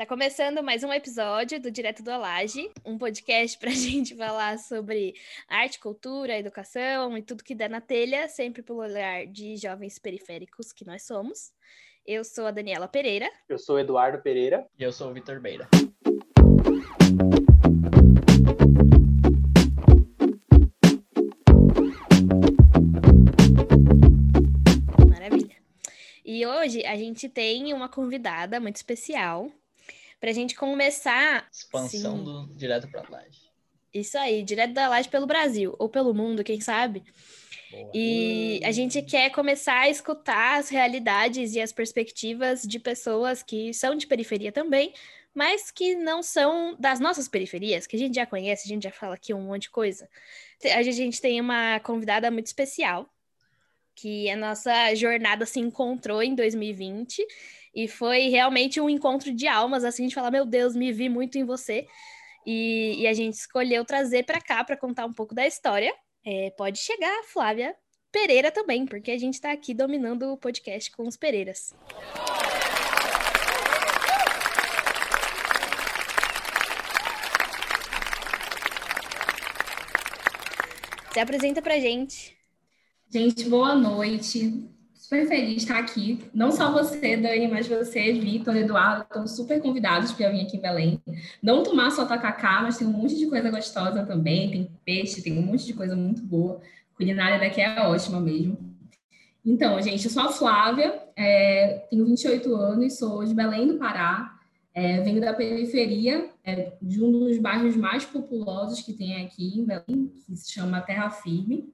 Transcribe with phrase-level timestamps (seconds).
[0.00, 4.58] Tá começando mais um episódio do Direto do Alage, um podcast para a gente falar
[4.58, 5.12] sobre
[5.46, 10.72] arte, cultura, educação e tudo que der na telha, sempre pelo olhar de jovens periféricos
[10.72, 11.52] que nós somos.
[12.06, 13.30] Eu sou a Daniela Pereira.
[13.46, 14.66] Eu sou o Eduardo Pereira.
[14.78, 15.68] E eu sou o Vitor Beira.
[25.06, 25.56] Maravilha.
[26.24, 29.52] E hoje a gente tem uma convidada muito especial
[30.20, 31.48] para a gente começar.
[31.50, 32.24] Expansão sim.
[32.24, 33.50] do direto para a laje.
[33.92, 37.02] Isso aí, direto da laje pelo Brasil, ou pelo mundo, quem sabe.
[37.70, 37.90] Boa.
[37.94, 43.72] E a gente quer começar a escutar as realidades e as perspectivas de pessoas que
[43.72, 44.92] são de periferia também,
[45.34, 48.92] mas que não são das nossas periferias, que a gente já conhece, a gente já
[48.92, 50.08] fala aqui um monte de coisa.
[50.74, 53.08] A gente tem uma convidada muito especial,
[53.94, 57.24] que a nossa jornada se encontrou em 2020
[57.74, 61.38] e foi realmente um encontro de almas, assim, de falar, meu Deus, me vi muito
[61.38, 61.86] em você.
[62.46, 65.94] E, e a gente escolheu trazer para cá para contar um pouco da história.
[66.24, 67.74] É, pode chegar Flávia
[68.10, 71.74] Pereira também, porque a gente está aqui dominando o podcast com os Pereiras.
[81.12, 82.36] Se apresenta pra gente.
[83.08, 84.79] Gente, boa noite
[85.10, 86.20] super feliz de estar aqui.
[86.32, 90.60] Não só você, Dani, mas você, Vitor, Eduardo, estão super convidados para vir aqui em
[90.60, 91.02] Belém.
[91.42, 94.52] Não tomar só tacacá, mas tem um monte de coisa gostosa também.
[94.52, 96.60] Tem peixe, tem um monte de coisa muito boa.
[96.94, 98.56] A culinária daqui é ótima mesmo.
[99.44, 104.38] Então, gente, eu sou a Flávia, é, tenho 28 anos, sou de Belém do Pará.
[104.72, 109.64] É, venho da periferia, é, de um dos bairros mais populosos que tem aqui em
[109.64, 111.68] Belém, que se chama Terra Firme.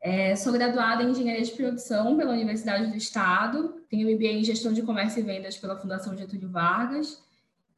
[0.00, 4.72] É, sou graduada em Engenharia de Produção pela Universidade do Estado, tenho MBA em Gestão
[4.72, 7.24] de Comércio e Vendas pela Fundação Getúlio Vargas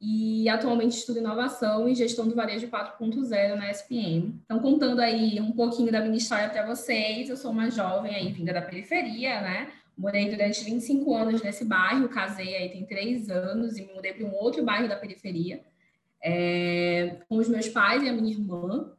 [0.00, 4.41] e atualmente estudo Inovação e Gestão do Varejo 4.0 na SPM.
[4.44, 8.33] Então, contando aí um pouquinho da minha história para vocês, eu sou uma jovem aí
[8.33, 9.68] vinda da periferia, né?
[9.96, 14.24] Morei durante 25 anos nesse bairro, casei aí tem três anos e me mudei para
[14.24, 15.61] um outro bairro da periferia,
[16.23, 18.92] é, com os meus pais e a minha irmã.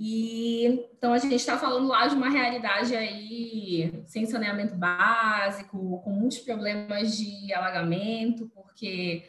[0.00, 0.64] E
[0.96, 6.38] então a gente está falando lá de uma realidade aí sem saneamento básico, com muitos
[6.38, 9.24] problemas de alagamento, porque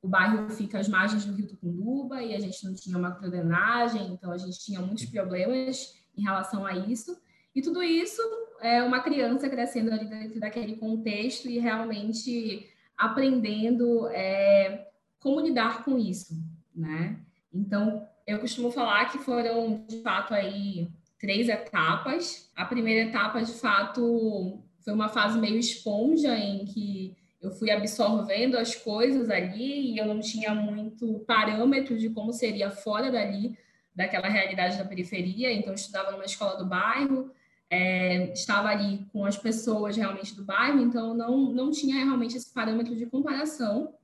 [0.00, 4.32] o bairro fica às margens do Rio Tucunduba e a gente não tinha macrodrenagem, então
[4.32, 7.14] a gente tinha muitos problemas em relação a isso.
[7.54, 8.22] E tudo isso
[8.60, 14.88] é uma criança crescendo ali dentro daquele contexto e realmente aprendendo é,
[15.20, 16.34] como lidar com isso,
[16.74, 17.20] né?
[17.52, 22.50] Então, eu costumo falar que foram, de fato, aí três etapas.
[22.54, 28.56] A primeira etapa, de fato, foi uma fase meio esponja em que eu fui absorvendo
[28.56, 33.56] as coisas ali e eu não tinha muito parâmetro de como seria fora dali,
[33.94, 35.52] daquela realidade da periferia.
[35.52, 37.30] Então, eu estudava numa escola do bairro,
[37.70, 42.52] é, estava ali com as pessoas realmente do bairro, então não, não tinha realmente esse
[42.52, 43.94] parâmetro de comparação.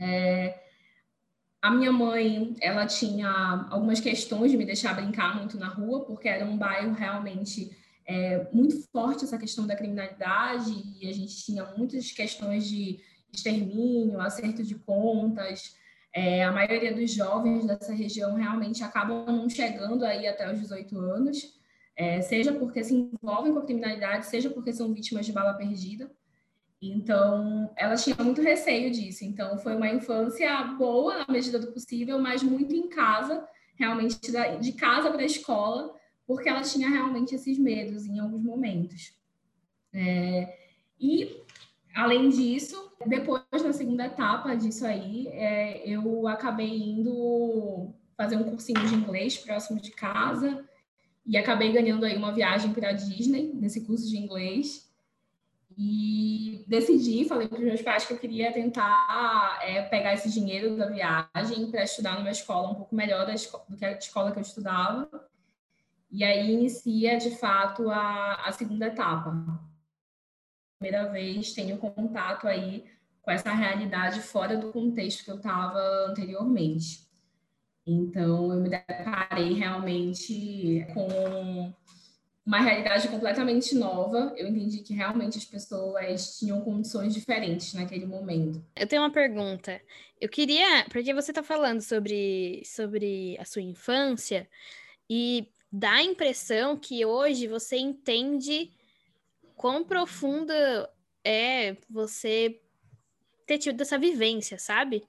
[0.00, 0.67] É,
[1.60, 6.28] a minha mãe, ela tinha algumas questões de me deixar brincar muito na rua, porque
[6.28, 7.76] era um bairro realmente
[8.06, 13.00] é, muito forte essa questão da criminalidade e a gente tinha muitas questões de
[13.32, 15.76] extermínio, acerto de contas.
[16.14, 20.98] É, a maioria dos jovens dessa região realmente acabam não chegando aí até os 18
[20.98, 21.58] anos,
[21.96, 26.10] é, seja porque se envolvem com a criminalidade, seja porque são vítimas de bala perdida.
[26.80, 29.24] Então, ela tinha muito receio disso.
[29.24, 33.46] Então, foi uma infância boa na medida do possível, mas muito em casa,
[33.76, 34.30] realmente
[34.60, 35.94] de casa para a escola,
[36.26, 39.12] porque ela tinha realmente esses medos em alguns momentos.
[39.92, 40.56] É,
[41.00, 41.42] e,
[41.94, 48.84] além disso, depois, na segunda etapa disso aí, é, eu acabei indo fazer um cursinho
[48.86, 50.64] de inglês próximo de casa
[51.24, 54.87] e acabei ganhando aí uma viagem para a Disney nesse curso de inglês.
[55.80, 60.76] E decidi, falei para os meus pais que eu queria tentar é, pegar esse dinheiro
[60.76, 63.24] da viagem para estudar numa escola um pouco melhor
[63.68, 65.08] do que a escola que eu estudava.
[66.10, 69.32] E aí inicia, de fato, a, a segunda etapa.
[70.80, 72.84] Primeira vez tenho contato aí
[73.22, 75.78] com essa realidade fora do contexto que eu estava
[76.08, 77.06] anteriormente.
[77.86, 81.72] Então, eu me deparei realmente com
[82.48, 84.32] uma realidade completamente nova.
[84.36, 88.64] Eu entendi que realmente as pessoas tinham condições diferentes naquele momento.
[88.74, 89.80] Eu tenho uma pergunta.
[90.18, 94.48] Eu queria, porque você está falando sobre, sobre a sua infância
[95.08, 98.72] e dá a impressão que hoje você entende
[99.54, 100.90] quão profunda
[101.22, 102.60] é você
[103.46, 105.04] ter tido essa vivência, sabe?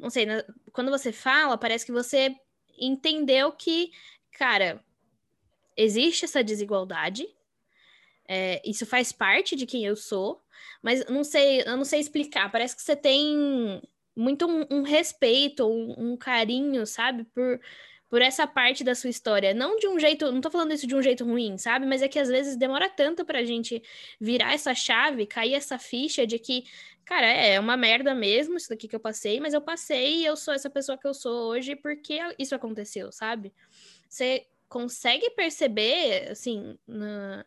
[0.00, 0.26] não sei,
[0.72, 2.34] quando você fala, parece que você
[2.78, 3.92] entendeu que,
[4.32, 4.82] cara,
[5.76, 7.26] existe essa desigualdade,
[8.32, 10.40] é, isso faz parte de quem eu sou,
[10.80, 12.50] mas não sei, eu não sei explicar.
[12.52, 13.82] Parece que você tem
[14.14, 17.60] muito um, um respeito, um, um, carinho, sabe, por,
[18.08, 19.52] por essa parte da sua história.
[19.52, 21.86] Não de um jeito, não tô falando isso de um jeito ruim, sabe?
[21.86, 23.82] Mas é que às vezes demora tanto pra gente
[24.20, 26.64] virar essa chave, cair essa ficha de que,
[27.04, 30.24] cara, é, é uma merda mesmo isso daqui que eu passei, mas eu passei e
[30.24, 33.52] eu sou essa pessoa que eu sou hoje porque isso aconteceu, sabe?
[34.08, 37.44] Você consegue perceber, assim, na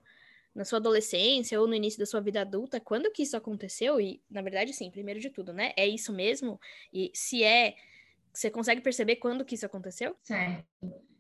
[0.56, 4.00] na sua adolescência ou no início da sua vida adulta, quando que isso aconteceu?
[4.00, 5.74] E, na verdade, sim, primeiro de tudo, né?
[5.76, 6.60] É isso mesmo?
[6.94, 7.76] E se é,
[8.32, 10.16] você consegue perceber quando que isso aconteceu?
[10.22, 10.64] Certo.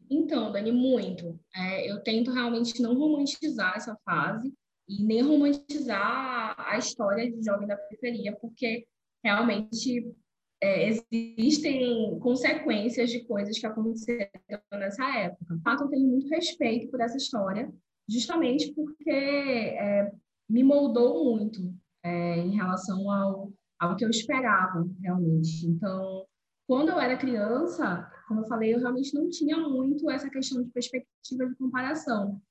[0.10, 1.40] Então, Dani, muito.
[1.56, 4.54] É, eu tento realmente não romantizar essa fase
[4.88, 8.86] e nem romantizar a história de jovem da periferia, porque
[9.24, 10.14] realmente
[10.64, 14.32] é, existem consequências de coisas que aconteceram
[14.72, 15.60] nessa época.
[15.62, 17.70] Fato, eu tenho muito respeito por essa história,
[18.10, 20.10] justamente porque é,
[20.50, 21.60] me moldou muito
[22.02, 25.68] é, em relação ao, ao que eu esperava, realmente.
[25.68, 26.26] Então,
[26.66, 30.70] quando eu era criança, como eu falei, eu realmente não tinha muito essa questão de
[30.70, 32.42] perspectiva de comparação.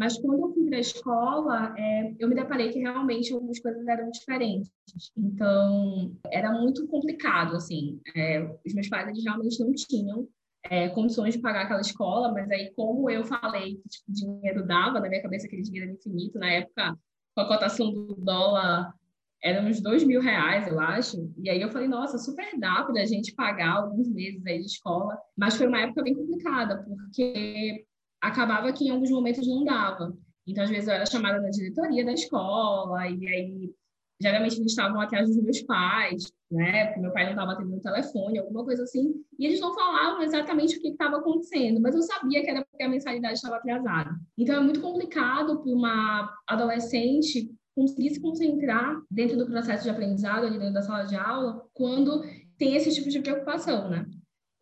[0.00, 3.86] Mas quando eu fui para a escola, é, eu me deparei que realmente algumas coisas
[3.86, 4.70] eram diferentes.
[5.14, 8.00] Então, era muito complicado, assim.
[8.16, 10.26] É, os meus pais, eles realmente não tinham
[10.64, 15.00] é, condições de pagar aquela escola, mas aí como eu falei que tipo, dinheiro dava,
[15.00, 16.98] na minha cabeça aquele dinheiro era infinito, na época
[17.34, 18.94] com a cotação do dólar
[19.42, 23.00] era uns dois mil reais, eu acho, e aí eu falei, nossa, super dá para
[23.00, 27.86] a gente pagar alguns meses aí de escola, mas foi uma época bem complicada, porque
[28.20, 30.16] acabava que em alguns momentos não dava.
[30.46, 33.74] Então, às vezes, eu era chamada na diretoria da escola, e aí
[34.20, 36.86] geralmente eles estavam atrás dos meus pais, né?
[36.86, 40.22] Porque meu pai não estava atendendo o telefone, alguma coisa assim, e eles não falavam
[40.22, 44.10] exatamente o que estava acontecendo, mas eu sabia que era porque a mensalidade estava atrasada.
[44.36, 50.44] Então é muito complicado para uma adolescente conseguir se concentrar dentro do processo de aprendizado,
[50.44, 52.22] ali dentro da sala de aula, quando
[52.58, 54.06] tem esse tipo de preocupação, né?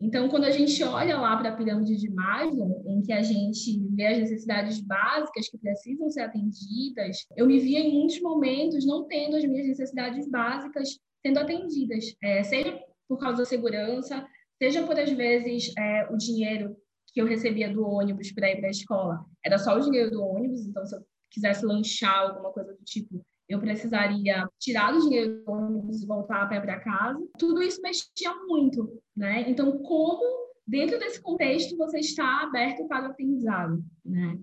[0.00, 3.84] Então, quando a gente olha lá para a pirâmide de Maslow, em que a gente
[3.94, 9.08] vê as necessidades básicas que precisam ser atendidas, eu me via em muitos momentos não
[9.08, 14.24] tendo as minhas necessidades básicas sendo atendidas, é, seja por causa da segurança,
[14.56, 16.76] seja por, às vezes, é, o dinheiro
[17.12, 19.24] que eu recebia do ônibus para ir para a escola.
[19.44, 23.24] Era só o dinheiro do ônibus, então se eu quisesse lanchar, alguma coisa do tipo,
[23.48, 27.18] eu precisaria tirar o dinheiro do ônibus e voltar a pé para casa.
[27.38, 29.48] Tudo isso mexia muito, né?
[29.48, 30.22] Então, como
[30.66, 34.38] dentro desse contexto você está aberto para o aprendizado, né?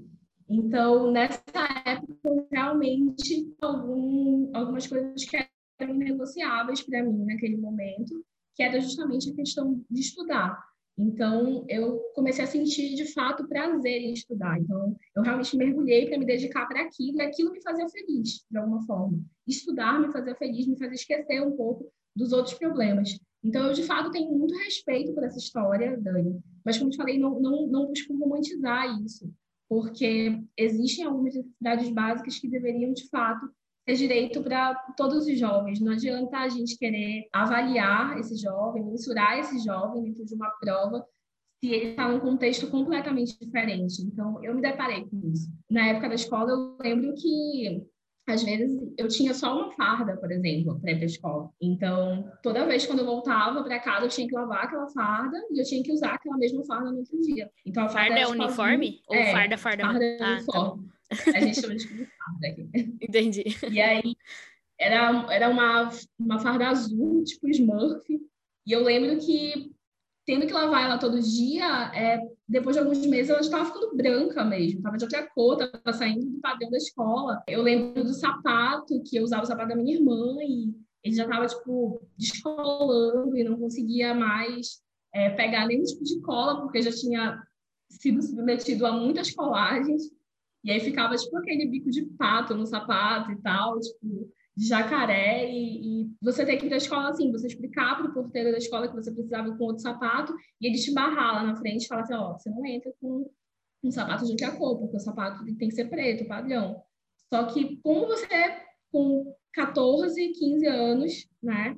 [0.50, 1.42] Então, nessa
[1.86, 5.38] época, realmente, algum, algumas coisas que
[5.80, 8.24] eram negociáveis para mim naquele momento,
[8.56, 10.58] que era justamente a questão de estudar.
[10.98, 14.58] Então, eu comecei a sentir, de fato, prazer em estudar.
[14.60, 18.58] Então, eu realmente mergulhei para me dedicar para aquilo, e aquilo me fazia feliz, de
[18.58, 19.20] alguma forma.
[19.46, 23.20] Estudar me fazia feliz, me fazia esquecer um pouco dos outros problemas.
[23.44, 26.40] Então, eu, de fato, tenho muito respeito por essa história, Dani.
[26.64, 29.30] Mas, como te falei, não, não, não busco romantizar isso,
[29.68, 33.50] porque existem algumas necessidades básicas que deveriam, de fato,
[33.86, 35.80] ter direito para todos os jovens.
[35.80, 41.06] Não adianta a gente querer avaliar esse jovem, mensurar esse jovem dentro de uma prova
[41.63, 44.01] se ele está num contexto completamente diferente.
[44.01, 45.50] Então, eu me deparei com isso.
[45.70, 47.86] Na época da escola, eu lembro que
[48.27, 51.50] às vezes eu tinha só uma farda, por exemplo, para ir para a escola.
[51.62, 55.60] Então, toda vez quando eu voltava para casa, eu tinha que lavar aquela farda e
[55.60, 57.50] eu tinha que usar aquela mesma farda no outro dia.
[57.65, 59.01] Então, a farda, farda é uniforme?
[59.08, 59.84] Ou é, farda, farda?
[59.84, 60.88] Farda é ah, tá uniforme.
[60.88, 60.96] Tá
[61.36, 61.88] a gente chama de
[62.25, 62.70] farda aqui.
[63.01, 63.44] Entendi.
[63.72, 64.15] E aí,
[64.79, 65.89] era, era uma,
[66.20, 68.03] uma farda azul, tipo Smurf.
[68.67, 69.72] E eu lembro que,
[70.25, 74.44] tendo que lavar ela todo dia, é, depois de alguns meses ela estava ficando branca
[74.44, 74.79] mesmo.
[74.79, 77.44] Estava de outra cor, estava saindo do padrão da escola.
[77.48, 81.24] Eu lembro do sapato, que eu usava o sapato da minha irmã e ele já
[81.24, 84.82] estava, tipo, descolando e não conseguia mais
[85.13, 87.41] é, pegar nenhum tipo de cola, porque já tinha
[87.89, 90.12] sido submetido a muitas colagens.
[90.65, 95.48] E aí ficava, tipo, aquele bico de pato no sapato e tal, tipo, de jacaré.
[95.48, 98.51] E, e você tem que ir para a escola assim, você explicar para o porteiro
[98.51, 101.86] da escola que você precisava com outro sapato, e ele te barrar lá na frente
[101.86, 103.29] e falar assim: ó, você não entra com
[103.84, 106.81] um sapato de outra cor, porque o sapato tem que ser preto, padrão.
[107.31, 108.57] Só que, como você,
[108.91, 111.77] com 14, 15 anos, né?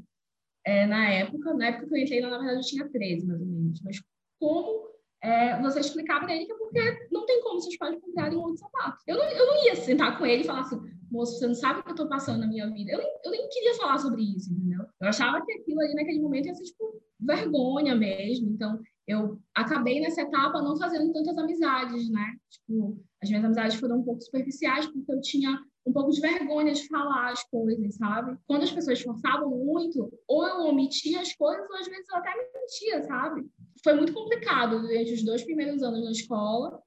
[0.65, 3.48] É, na época, na época que eu entrei, na verdade, eu tinha 13, mais ou
[3.48, 3.82] menos.
[3.82, 4.01] Mas
[4.39, 4.88] como
[5.22, 8.42] é, você explicar para ele que é porque não tem como vocês podem comprarem um
[8.42, 8.98] outro sapato.
[9.08, 10.80] Eu não, eu não ia sentar com ele e falar assim,
[11.12, 12.92] moço, você não sabe o que eu estou passando na minha vida.
[12.92, 14.86] Eu nem, eu nem queria falar sobre isso, entendeu?
[15.02, 18.50] Eu achava que aquilo ali naquele momento ia ser, tipo, vergonha mesmo.
[18.50, 22.36] Então, eu acabei nessa etapa não fazendo tantas amizades, né?
[22.50, 26.74] Tipo, as minhas amizades foram um pouco superficiais porque eu tinha um pouco de vergonha
[26.74, 28.38] de falar as coisas, sabe?
[28.46, 32.30] Quando as pessoas forçavam muito, ou eu omitia as coisas, ou às vezes eu até
[32.54, 33.46] mentia, sabe?
[33.84, 36.82] Foi muito complicado durante os dois primeiros anos na escola.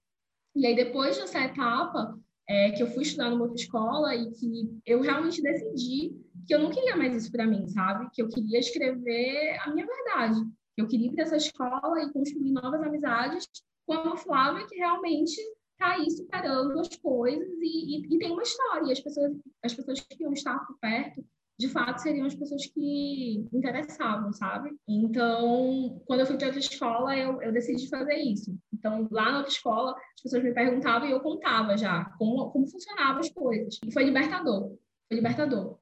[0.55, 2.19] E aí, depois dessa etapa,
[2.49, 6.13] é, que eu fui estudar numa outra escola e que eu realmente decidi
[6.47, 8.11] que eu não queria mais isso para mim, sabe?
[8.13, 10.41] Que eu queria escrever a minha verdade.
[10.77, 13.47] Eu queria ir para essa escola e construir novas amizades
[13.87, 15.41] com a Flávia que realmente
[15.73, 18.89] está aí superando as coisas e, e, e, tem uma história.
[18.89, 19.33] E as pessoas,
[19.63, 21.25] as pessoas que iam estar por perto,
[21.61, 24.71] de fato, seriam as pessoas que interessavam, sabe?
[24.89, 28.57] Então, quando eu fui para outra escola, eu, eu decidi fazer isso.
[28.73, 32.67] Então, lá na outra escola, as pessoas me perguntavam e eu contava já como, como
[32.67, 33.79] funcionavam as coisas.
[33.87, 34.71] E foi libertador.
[35.07, 35.79] Foi libertador.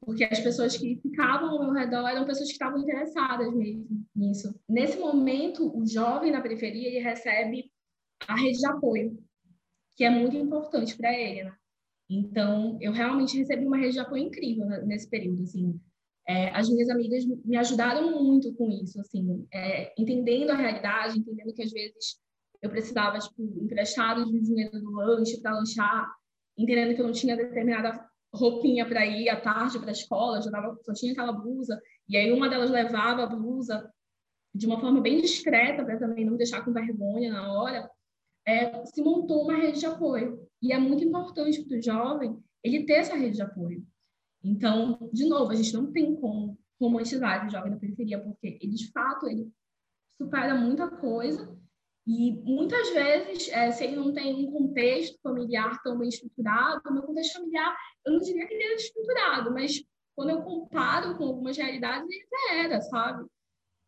[0.00, 4.58] Porque as pessoas que ficavam ao meu redor eram pessoas que estavam interessadas mesmo nisso.
[4.66, 7.70] Nesse momento, o jovem na periferia ele recebe
[8.26, 9.18] a rede de apoio
[9.94, 11.57] que é muito importante para ele, né?
[12.08, 15.78] Então, eu realmente recebi uma rede de apoio incrível nesse período, assim.
[16.26, 21.54] É, as minhas amigas me ajudaram muito com isso, assim, é, entendendo a realidade, entendendo
[21.54, 22.18] que às vezes
[22.60, 26.06] eu precisava, tipo, emprestado de dinheiro do lanche para lanchar,
[26.56, 30.50] entendendo que eu não tinha determinada roupinha para ir à tarde para a escola, já
[30.50, 33.90] dava, só tinha aquela blusa, e aí uma delas levava a blusa
[34.54, 37.90] de uma forma bem discreta para também não deixar com vergonha na hora
[38.46, 40.47] é, se montou uma rede de apoio.
[40.62, 43.86] E é muito importante para o jovem ele ter essa rede de apoio.
[44.42, 48.74] Então, de novo, a gente não tem como romantizar o jovem da periferia, porque ele,
[48.74, 49.50] de fato, ele
[50.20, 51.56] supera muita coisa
[52.10, 57.02] e muitas vezes, é, se ele não tem um contexto familiar tão bem estruturado, meu
[57.02, 59.84] contexto familiar, eu não diria que ele era estruturado, mas
[60.16, 63.28] quando eu comparo com algumas realidades, ele até era, sabe?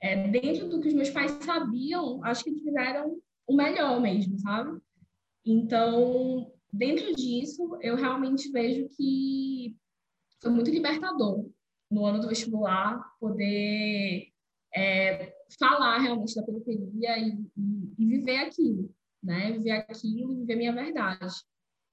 [0.03, 4.39] É, dentro do que os meus pais sabiam, acho que eles fizeram o melhor mesmo,
[4.39, 4.79] sabe?
[5.43, 9.77] Então, dentro disso, eu realmente vejo que
[10.41, 11.49] foi muito libertador
[11.91, 14.29] no ano do vestibular poder
[14.75, 19.53] é, falar realmente da periferia e, e, e, viver aquilo, né?
[19.53, 21.27] Viver aquilo viver minha verdade.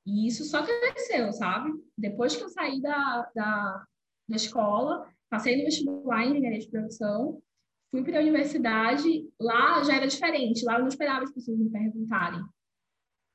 [0.06, 1.72] E isso só cresceu, sabe?
[1.98, 3.86] Depois que eu saí da, da,
[4.30, 7.42] da escola, passei no vestibular em engenharia de produção,
[7.90, 11.70] Fui para a universidade, lá já era diferente, lá eu não esperava as pessoas me
[11.70, 12.42] perguntarem.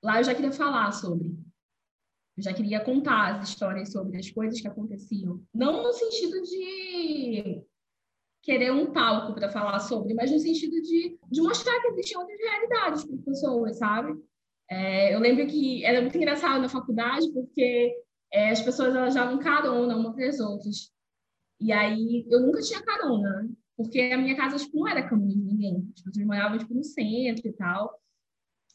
[0.02, 1.28] Lá eu já queria falar sobre.
[2.37, 5.42] Eu já queria contar as histórias sobre as coisas que aconteciam.
[5.54, 7.62] Não no sentido de
[8.42, 12.40] querer um palco para falar sobre, mas no sentido de, de mostrar que existiam outras
[12.40, 14.21] realidades para as pessoas, sabe?
[14.68, 17.94] É, eu lembro que era muito engraçado na faculdade, porque
[18.32, 20.90] é, as pessoas elas davam carona uma para as outras.
[21.61, 25.44] E aí eu nunca tinha carona, porque a minha casa tipo, não era caminho de
[25.44, 25.92] ninguém.
[25.94, 28.00] As pessoas moravam tipo, no centro e tal.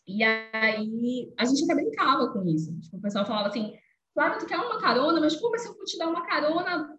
[0.08, 2.78] E aí a gente até brincava com isso.
[2.80, 3.74] Tipo, o pessoal falava assim:
[4.14, 6.98] Flávia, tu quer uma carona, mas como se eu for te dar uma carona,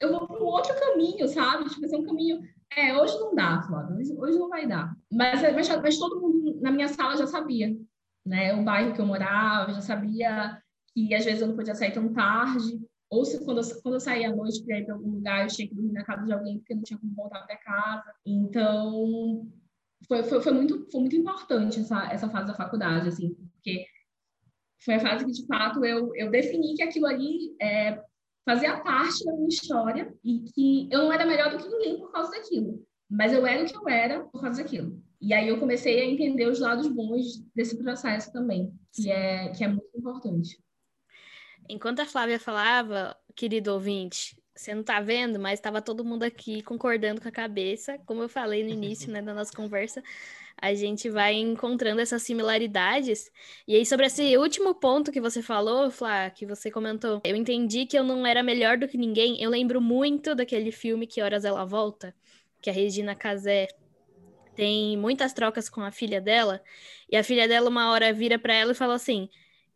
[0.00, 1.68] eu vou para um outro caminho, sabe?
[1.68, 2.40] Tipo, assim, um caminho.
[2.76, 4.94] É, hoje não dá, Flávia, hoje, hoje não vai dar.
[5.12, 7.74] Mas, mas, mas todo mundo na minha sala já sabia,
[8.24, 8.54] né?
[8.54, 10.60] O bairro que eu morava, já sabia
[10.94, 14.00] que às vezes eu não podia sair tão tarde ou se quando eu, quando eu
[14.00, 16.32] saía à noite para ir para algum lugar, eu tinha que dormir na casa de
[16.32, 18.14] alguém porque não tinha como voltar para casa.
[18.24, 19.48] Então,
[20.06, 23.86] foi, foi, foi, muito, foi muito importante essa, essa fase da faculdade, assim, porque
[24.84, 28.02] foi a fase que, de fato, eu, eu defini que aquilo ali é,
[28.44, 32.10] fazia parte da minha história e que eu não era melhor do que ninguém por
[32.10, 35.02] causa daquilo, mas eu era o que eu era por causa daquilo.
[35.20, 39.62] E aí eu comecei a entender os lados bons desse processo também, que é, que
[39.62, 40.58] é muito importante.
[41.68, 46.62] Enquanto a Flávia falava, querido ouvinte, você não tá vendo, mas estava todo mundo aqui
[46.62, 47.98] concordando com a cabeça.
[48.04, 50.02] Como eu falei no início né, da nossa conversa,
[50.60, 53.30] a gente vai encontrando essas similaridades.
[53.66, 57.86] E aí, sobre esse último ponto que você falou, Flá, que você comentou, eu entendi
[57.86, 59.42] que eu não era melhor do que ninguém.
[59.42, 62.14] Eu lembro muito daquele filme Que Horas Ela Volta,
[62.60, 63.68] que a Regina Casé
[64.54, 66.62] tem muitas trocas com a filha dela,
[67.10, 69.30] e a filha dela uma hora vira para ela e fala assim: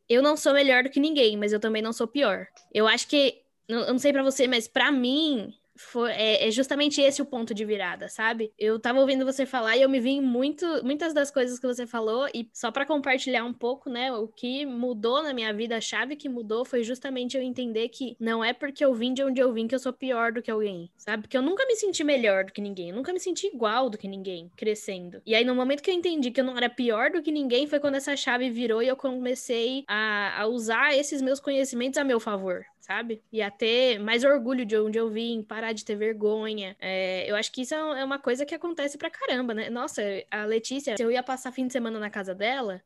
[0.08, 2.46] eu não sou melhor do que ninguém, mas eu também não sou pior.
[2.72, 7.00] Eu acho que, eu não sei para você, mas para mim, foi, é, é, justamente
[7.00, 8.52] esse o ponto de virada, sabe?
[8.58, 11.86] Eu tava ouvindo você falar e eu me vi muito, muitas das coisas que você
[11.86, 14.12] falou, e só para compartilhar um pouco, né?
[14.12, 18.16] O que mudou na minha vida, a chave que mudou foi justamente eu entender que
[18.20, 20.50] não é porque eu vim de onde eu vim que eu sou pior do que
[20.50, 21.24] alguém, sabe?
[21.24, 23.98] Porque eu nunca me senti melhor do que ninguém, eu nunca me senti igual do
[23.98, 25.20] que ninguém, crescendo.
[25.26, 27.66] E aí, no momento que eu entendi que eu não era pior do que ninguém,
[27.66, 32.04] foi quando essa chave virou e eu comecei a, a usar esses meus conhecimentos a
[32.04, 33.22] meu favor, sabe?
[33.32, 36.76] Ia ter mais orgulho de onde eu vim, parar de ter vergonha.
[36.78, 39.70] É, eu acho que isso é, é uma coisa que acontece pra caramba, né?
[39.70, 42.82] Nossa, a Letícia, se eu ia passar fim de semana na casa dela,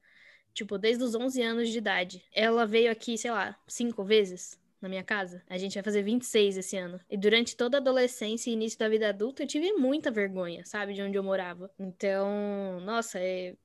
[0.54, 4.88] tipo, desde os 11 anos de idade, ela veio aqui, sei lá, cinco vezes na
[4.88, 5.42] minha casa.
[5.50, 7.00] A gente vai fazer 26 esse ano.
[7.10, 10.94] E durante toda a adolescência e início da vida adulta, eu tive muita vergonha, sabe,
[10.94, 11.68] de onde eu morava.
[11.76, 13.56] Então, nossa, é...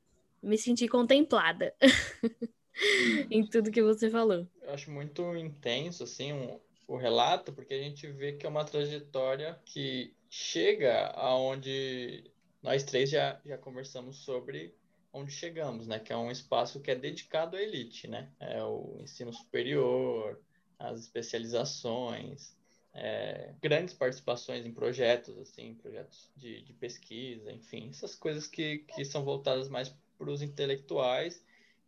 [0.42, 1.76] me senti contemplada.
[3.30, 4.48] em tudo que você falou.
[4.62, 8.66] Eu acho muito intenso, assim, um, o relato, porque a gente vê que é uma
[8.66, 14.74] trajetória que chega aonde nós três já, já conversamos sobre
[15.12, 16.00] onde chegamos, né?
[16.00, 18.32] Que é um espaço que é dedicado à elite, né?
[18.40, 20.40] É o ensino superior,
[20.80, 22.56] as especializações,
[22.94, 29.06] é, grandes participações em projetos, assim, projetos de, de pesquisa, enfim, essas coisas que, que
[29.06, 31.44] são voltadas mais para os intelectuais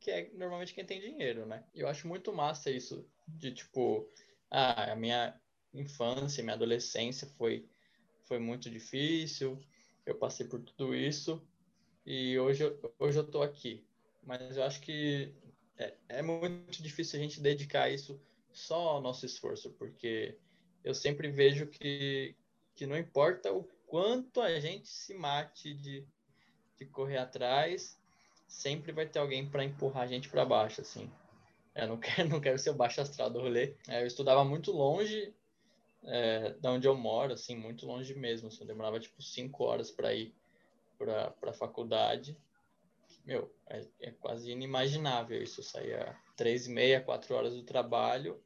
[0.06, 1.64] que é normalmente quem tem dinheiro, né?
[1.74, 4.08] Eu acho muito massa isso de tipo,
[4.52, 5.36] ah, a minha
[5.74, 7.68] infância, minha adolescência foi
[8.26, 9.60] foi muito difícil,
[10.06, 11.44] eu passei por tudo isso
[12.06, 12.64] e hoje
[13.00, 13.84] hoje eu tô aqui.
[14.22, 15.34] Mas eu acho que
[15.76, 18.22] é, é muito difícil a gente dedicar isso
[18.54, 20.38] só ao nosso esforço, porque
[20.84, 22.36] eu sempre vejo que,
[22.76, 26.08] que não importa o quanto a gente se mate de,
[26.78, 28.00] de correr atrás,
[28.48, 31.12] sempre vai ter alguém para empurrar a gente para baixo, assim.
[31.74, 33.76] Eu não quero, não quero ser o baixo astral do rolê.
[33.88, 35.34] É, eu estudava muito longe
[36.04, 38.48] é, da onde eu moro, assim, muito longe mesmo.
[38.48, 40.34] Assim, eu demorava, tipo, cinco horas para ir
[40.98, 42.38] para a faculdade.
[43.26, 45.60] Meu, é, é, quase inimaginável isso.
[45.60, 48.42] Eu saía três e meia, quatro horas do trabalho.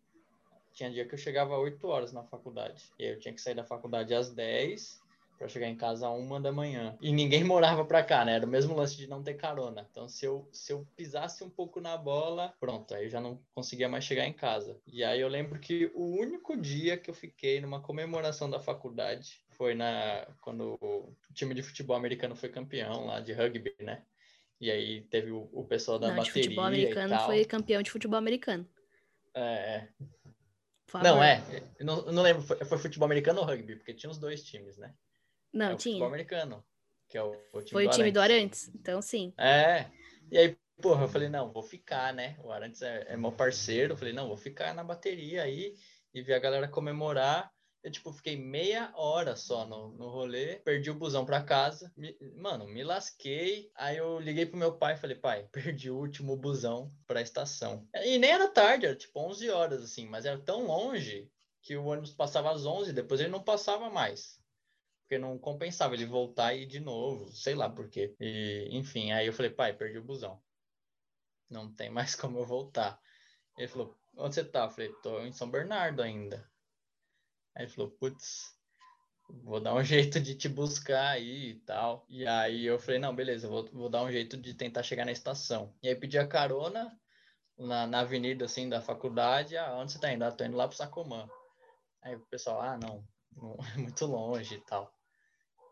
[0.73, 2.91] Tinha dia que eu chegava oito horas na faculdade.
[2.97, 5.01] E aí eu tinha que sair da faculdade às dez
[5.39, 6.97] para chegar em casa a uma da manhã.
[7.01, 8.35] E ninguém morava para cá, né?
[8.35, 9.87] Era o mesmo lance de não ter carona.
[9.89, 13.41] Então, se eu, se eu pisasse um pouco na bola, pronto, aí eu já não
[13.55, 14.77] conseguia mais chegar em casa.
[14.85, 19.41] E aí eu lembro que o único dia que eu fiquei numa comemoração da faculdade
[19.51, 24.03] foi na quando o time de futebol americano foi campeão lá de rugby, né?
[24.59, 27.91] E aí teve o, o pessoal da não, bateria de futebol americano foi campeão de
[27.91, 28.67] futebol americano.
[29.33, 29.89] É, é.
[31.03, 31.41] Não, é.
[31.79, 34.93] não, não lembro, foi, foi futebol americano ou rugby, porque tinha os dois times, né?
[35.53, 36.03] Não, é tinha.
[36.03, 36.63] O americano,
[37.07, 39.33] que é o, o time Foi do o time do Arantes, então sim.
[39.37, 39.87] É.
[40.31, 42.37] E aí, porra, eu falei, não, vou ficar, né?
[42.43, 43.93] O Arantes é, é meu parceiro.
[43.93, 45.75] Eu falei, não, vou ficar na bateria aí
[46.13, 47.51] e ver a galera comemorar.
[47.81, 51.91] Eu, tipo, fiquei meia hora só no, no rolê, perdi o busão pra casa.
[51.95, 53.71] Me, mano, me lasquei.
[53.73, 57.87] Aí eu liguei pro meu pai e falei, pai, perdi o último busão pra estação.
[58.03, 61.31] E nem era tarde, era tipo 11 horas, assim, mas era tão longe
[61.61, 64.38] que o ônibus passava às 11, depois ele não passava mais
[65.09, 68.15] porque não compensava ele voltar e ir de novo, sei lá por quê.
[68.19, 70.39] E, enfim, aí eu falei, pai, perdi o busão.
[71.49, 73.01] Não tem mais como eu voltar.
[73.57, 74.65] Ele falou, onde você tá?
[74.65, 76.47] Eu falei, tô em São Bernardo ainda.
[77.55, 78.55] Aí ele falou, putz,
[79.27, 82.05] vou dar um jeito de te buscar aí e tal.
[82.07, 85.11] E aí eu falei, não, beleza, vou, vou dar um jeito de tentar chegar na
[85.11, 85.75] estação.
[85.81, 86.95] E aí pedi a carona
[87.57, 89.57] na, na avenida, assim, da faculdade.
[89.57, 90.23] Ah, onde você tá indo?
[90.23, 91.27] Ah, tô indo lá pro Sacomã.
[92.03, 93.03] Aí o pessoal, ah, não,
[93.35, 94.98] não é muito longe e tal.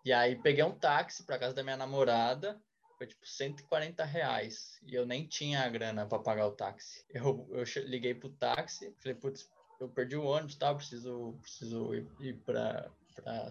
[0.07, 2.57] E aí peguei um táxi para casa da minha namorada,
[2.97, 4.79] foi tipo 140 reais.
[4.87, 7.03] E eu nem tinha a grana para pagar o táxi.
[7.13, 9.49] Eu, eu liguei pro táxi, falei, putz,
[9.81, 10.73] eu perdi o ônibus, tá?
[10.73, 12.89] preciso, preciso ir, ir para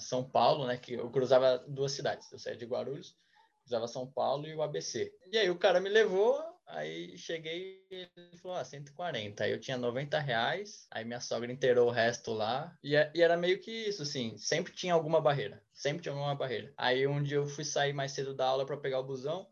[0.01, 0.79] São Paulo, né?
[0.79, 2.33] Que eu cruzava duas cidades.
[2.33, 3.15] Eu saía de Guarulhos,
[3.61, 5.13] cruzava São Paulo e o ABC.
[5.31, 9.45] E aí o cara me levou, Aí cheguei e ele falou, ah, 140.
[9.45, 12.77] Aí eu tinha 90 reais, aí minha sogra inteirou o resto lá.
[12.83, 15.63] E, e, era meio que isso, assim, sempre tinha alguma barreira.
[15.73, 16.73] Sempre tinha alguma barreira.
[16.77, 19.47] Aí um dia eu fui sair mais cedo da aula para pegar o busão,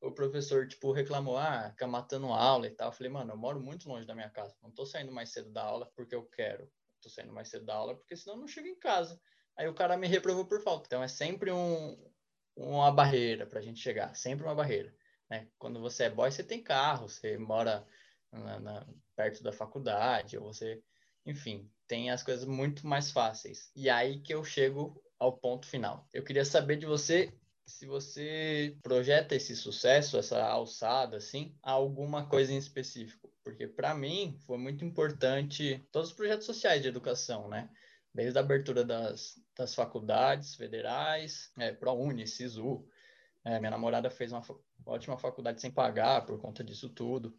[0.00, 2.88] o professor, tipo, reclamou, ah, fica matando aula e tal.
[2.88, 4.56] Eu falei, mano, eu moro muito longe da minha casa.
[4.62, 6.70] Não tô saindo mais cedo da aula porque eu quero.
[7.02, 9.20] Tô saindo mais cedo da aula porque senão eu não chego em casa.
[9.56, 10.86] Aí o cara me reprovou por falta.
[10.86, 11.98] Então é sempre um,
[12.56, 14.14] uma barreira pra gente chegar.
[14.14, 14.94] Sempre uma barreira.
[15.30, 15.46] Né?
[15.58, 17.86] Quando você é boy, você tem carro, você mora
[18.32, 20.82] na, na, perto da faculdade, ou você,
[21.24, 23.70] enfim, tem as coisas muito mais fáceis.
[23.76, 26.08] E aí que eu chego ao ponto final.
[26.12, 27.32] Eu queria saber de você
[27.66, 33.32] se você projeta esse sucesso, essa alçada, assim, a alguma coisa em específico.
[33.44, 37.70] Porque para mim foi muito importante todos os projetos sociais de educação, né?
[38.12, 42.84] Desde a abertura das, das faculdades federais, é, ProUni, SISU,
[43.44, 44.42] é, minha namorada fez uma
[44.86, 47.34] ótima faculdade sem pagar por conta disso tudo.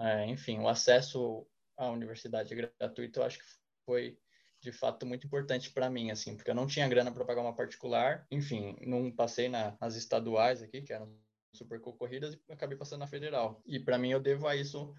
[0.00, 3.44] É, enfim, o acesso à universidade gratuito eu acho que
[3.84, 4.18] foi
[4.60, 7.54] de fato muito importante para mim, assim, porque eu não tinha grana para pagar uma
[7.54, 8.24] particular.
[8.30, 11.12] Enfim, não passei na, nas estaduais aqui, que eram
[11.52, 13.60] super concorridas, e acabei passando na federal.
[13.66, 14.94] E para mim eu devo a isso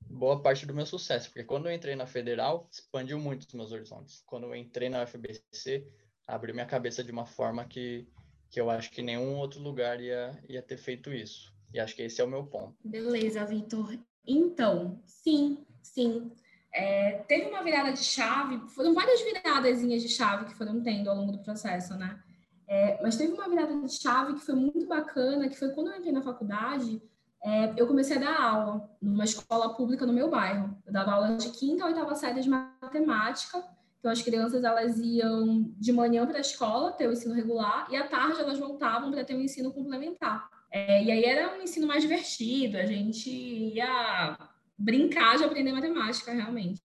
[0.00, 3.72] boa parte do meu sucesso, porque quando eu entrei na federal, expandiu muito os meus
[3.72, 4.22] horizontes.
[4.26, 5.86] Quando eu entrei na UFBC,
[6.26, 8.06] abriu minha cabeça de uma forma que,
[8.54, 11.52] que eu acho que nenhum outro lugar ia, ia ter feito isso.
[11.72, 12.76] E acho que esse é o meu ponto.
[12.84, 13.98] Beleza, Vitor.
[14.24, 16.30] Então, sim, sim.
[16.72, 21.16] É, teve uma virada de chave, foram várias viradazinhas de chave que foram tendo ao
[21.16, 22.22] longo do processo, né?
[22.68, 25.96] É, mas teve uma virada de chave que foi muito bacana, que foi quando eu
[25.96, 27.02] entrei na faculdade,
[27.42, 30.78] é, eu comecei a dar aula numa escola pública no meu bairro.
[30.86, 33.64] Eu dava aula de quinta a oitava série de matemática.
[34.04, 37.96] Então, as crianças elas iam de manhã para a escola ter o ensino regular e
[37.96, 40.46] à tarde elas voltavam para ter o ensino complementar.
[40.70, 44.36] É, e aí era um ensino mais divertido, a gente ia
[44.76, 46.82] brincar de aprender matemática, realmente.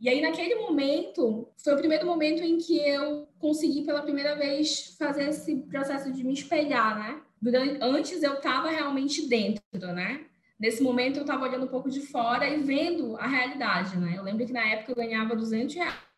[0.00, 4.94] E aí, naquele momento, foi o primeiro momento em que eu consegui pela primeira vez
[4.96, 7.20] fazer esse processo de me espelhar, né?
[7.42, 10.24] Durante, antes eu estava realmente dentro, né?
[10.56, 14.14] Nesse momento eu estava olhando um pouco de fora e vendo a realidade, né?
[14.16, 16.09] Eu lembro que na época eu ganhava 200 reais,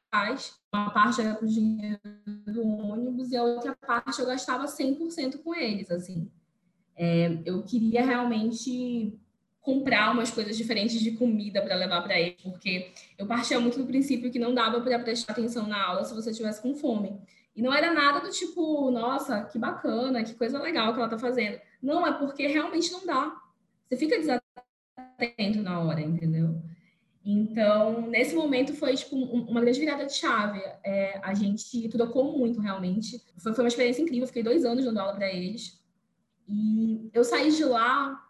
[0.73, 2.01] uma parte era para o dinheiro
[2.47, 6.31] do ônibus e a outra parte eu gastava 100% com eles, assim.
[6.95, 9.19] É, eu queria realmente
[9.63, 13.87] comprar umas coisas diferentes de comida para levar para ele, porque eu partia muito do
[13.87, 17.19] princípio que não dava para prestar atenção na aula se você tivesse com fome.
[17.55, 21.19] E não era nada do tipo, nossa, que bacana, que coisa legal que ela está
[21.19, 21.61] fazendo.
[21.83, 23.41] Não, é porque realmente não dá.
[23.89, 26.61] Você fica desatento na hora, entendeu?
[27.25, 30.61] Então, nesse momento foi tipo uma grande virada de chave.
[30.85, 33.23] É, a gente trocou muito, realmente.
[33.39, 34.27] Foi, foi uma experiência incrível.
[34.27, 35.81] fiquei dois anos dando aula para eles.
[36.49, 38.21] E eu saí de lá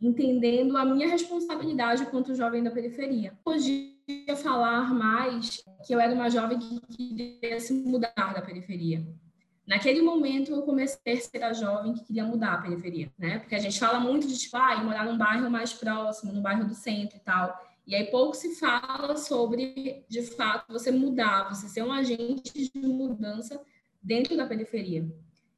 [0.00, 3.38] entendendo a minha responsabilidade quanto jovem da periferia.
[3.44, 9.06] Podia falar mais que eu era uma jovem que queria se mudar da periferia.
[9.66, 13.38] Naquele momento eu comecei a ser a jovem que queria mudar a periferia, né?
[13.38, 16.64] Porque a gente fala muito de tipo, ah, morar num bairro mais próximo, no bairro
[16.64, 17.56] do centro e tal.
[17.86, 22.86] E aí pouco se fala sobre, de fato, você mudar, você ser um agente de
[22.86, 23.60] mudança
[24.02, 25.06] dentro da periferia.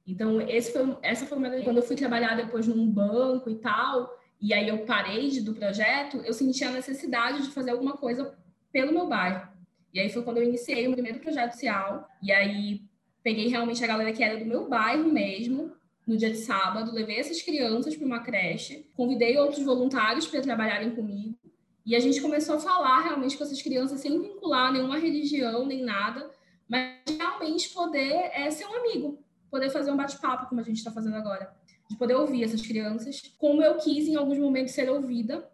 [0.07, 4.53] Então, foi, essa foi uma quando eu fui trabalhar depois num banco e tal, e
[4.53, 8.37] aí eu parei de, do projeto, eu senti a necessidade de fazer alguma coisa
[8.73, 9.49] pelo meu bairro.
[9.95, 12.83] E aí foi quando eu iniciei o primeiro projeto social, e aí
[13.23, 15.73] peguei realmente a galera que era do meu bairro mesmo,
[16.05, 20.91] no dia de sábado, levei essas crianças para uma creche, convidei outros voluntários para trabalharem
[20.91, 21.39] comigo,
[21.85, 25.83] e a gente começou a falar realmente com essas crianças sem vincular nenhuma religião nem
[25.83, 26.31] nada,
[26.69, 29.19] mas realmente poder é, ser um amigo,
[29.51, 31.53] poder fazer um bate-papo como a gente está fazendo agora
[31.93, 35.47] de poder ouvir essas crianças, como eu quis em alguns momentos ser ouvida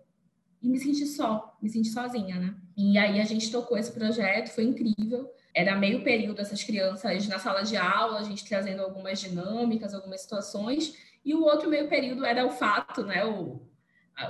[0.62, 2.54] e me sentir só, me sentir sozinha, né?
[2.76, 5.28] E aí a gente tocou esse projeto, foi incrível.
[5.54, 10.20] Era meio período essas crianças na sala de aula, a gente trazendo algumas dinâmicas, algumas
[10.20, 13.60] situações, e o outro meio período era o fato, né, o,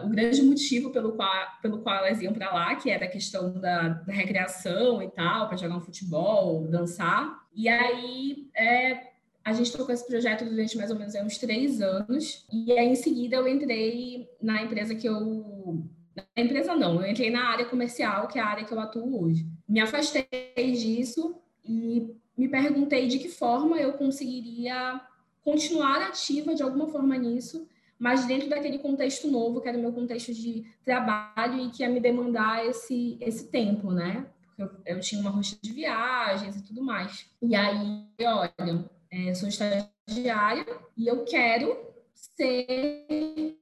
[0.05, 3.53] o grande motivo pelo qual, pelo qual elas iam para lá, que era a questão
[3.53, 7.47] da, da recreação e tal, para jogar um futebol, dançar.
[7.55, 9.09] E aí é,
[9.45, 12.47] a gente tocou esse projeto durante mais ou menos uns três anos.
[12.53, 15.85] E aí, em seguida, eu entrei na empresa que eu.
[16.15, 19.25] Na empresa não, eu entrei na área comercial, que é a área que eu atuo
[19.25, 19.47] hoje.
[19.67, 25.01] Me afastei disso e me perguntei de que forma eu conseguiria
[25.43, 27.67] continuar ativa de alguma forma nisso,
[27.99, 31.89] mas dentro daquele contexto novo, que era o meu contexto de trabalho e que ia
[31.89, 34.27] me demandar esse, esse tempo, né?
[34.43, 37.29] Porque eu, eu tinha uma rotina de viagens e tudo mais.
[37.43, 41.77] E aí, olha, é, sou estagiária e eu quero
[42.13, 43.59] ser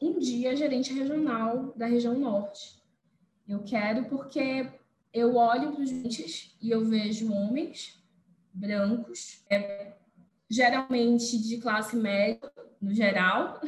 [0.00, 2.82] um dia gerente regional da região norte.
[3.46, 4.66] Eu quero porque
[5.12, 8.02] eu olho para os gente e eu vejo homens
[8.52, 9.92] brancos, é,
[10.48, 12.50] geralmente de classe média,
[12.84, 13.60] no geral,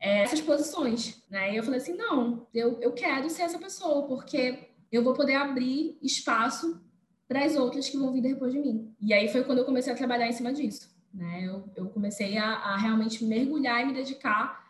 [0.00, 1.22] é, essas posições.
[1.30, 1.52] Né?
[1.52, 5.34] E eu falei assim, não, eu, eu quero ser essa pessoa, porque eu vou poder
[5.34, 6.82] abrir espaço
[7.28, 8.94] para as outras que vão vir depois de mim.
[9.00, 10.90] E aí foi quando eu comecei a trabalhar em cima disso.
[11.12, 11.44] Né?
[11.44, 14.68] Eu, eu comecei a, a, realmente mergulhar e me dedicar.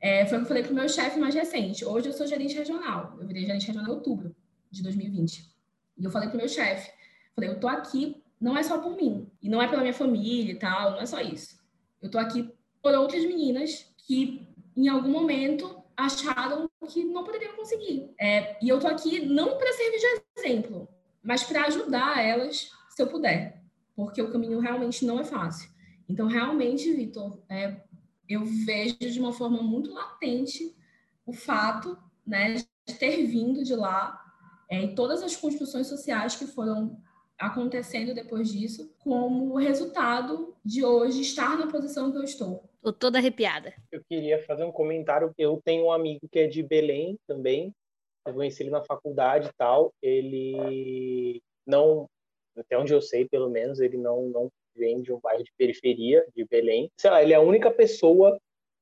[0.00, 1.84] É, foi o que eu falei para o meu chefe mais recente.
[1.84, 3.16] Hoje eu sou gerente regional.
[3.20, 4.34] Eu virei gerente regional em outubro
[4.70, 5.50] de 2020.
[5.96, 6.90] E eu falei para o meu chefe,
[7.34, 9.30] falei, eu tô aqui não é só por mim.
[9.40, 11.62] E não é pela minha família e tal, não é só isso.
[12.00, 12.52] Eu tô aqui
[12.82, 18.10] por outras meninas que, em algum momento, acharam que não poderiam conseguir.
[18.18, 20.88] É, e eu tô aqui não para servir de exemplo,
[21.22, 23.62] mas para ajudar elas, se eu puder,
[23.94, 25.70] porque o caminho realmente não é fácil.
[26.08, 27.80] Então, realmente, Vitor, é,
[28.28, 30.76] eu vejo de uma forma muito latente
[31.24, 34.20] o fato né, de ter vindo de lá
[34.68, 37.00] é, e todas as construções sociais que foram
[37.38, 42.71] acontecendo depois disso, como resultado de hoje estar na posição que eu estou.
[42.82, 43.72] Estou toda arrepiada.
[43.92, 45.32] Eu queria fazer um comentário.
[45.38, 47.72] Eu tenho um amigo que é de Belém também,
[48.26, 52.08] eu conheci ele na faculdade e tal, ele não,
[52.56, 56.26] até onde eu sei, pelo menos, ele não, não vem de um bairro de periferia,
[56.34, 56.90] de Belém.
[56.98, 58.36] Sei lá, ele é a única pessoa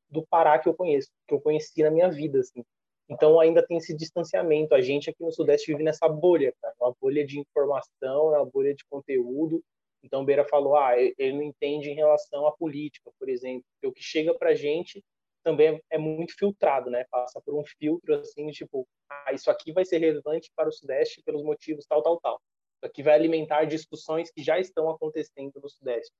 [0.09, 2.65] do Pará que eu conheço, que eu conheci na minha vida, assim.
[3.09, 4.75] Então ainda tem esse distanciamento.
[4.75, 8.75] A gente aqui no Sudeste vive nessa bolha, cara, uma bolha de informação, uma bolha
[8.75, 9.63] de conteúdo.
[10.03, 13.65] Então Beira falou, ah, ele não entende em relação à política, por exemplo.
[13.75, 15.05] Porque o que chega para a gente
[15.43, 17.05] também é muito filtrado, né?
[17.11, 21.23] Passa por um filtro assim, tipo, ah, isso aqui vai ser relevante para o Sudeste
[21.23, 22.41] pelos motivos tal, tal, tal.
[22.77, 26.13] Isso aqui vai alimentar discussões que já estão acontecendo no Sudeste.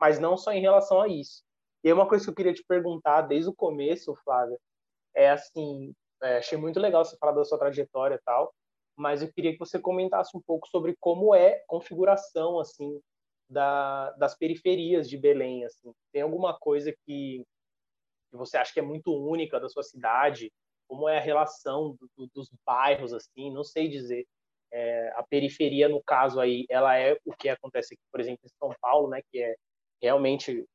[0.00, 1.42] Mas não só em relação a isso.
[1.82, 4.58] E uma coisa que eu queria te perguntar desde o começo, Flávia,
[5.14, 5.92] é assim,
[6.22, 8.52] é, achei muito legal você falar da sua trajetória e tal,
[8.96, 13.00] mas eu queria que você comentasse um pouco sobre como é configuração assim
[13.48, 15.92] da, das periferias de Belém, assim.
[16.12, 17.44] Tem alguma coisa que
[18.34, 20.52] que você acha que é muito única da sua cidade?
[20.88, 23.52] Como é a relação do, do, dos bairros, assim?
[23.52, 24.26] Não sei dizer.
[24.72, 28.48] É, a periferia, no caso aí, ela é o que acontece aqui, por exemplo, em
[28.58, 29.20] São Paulo, né?
[29.30, 29.54] Que é
[30.02, 30.66] realmente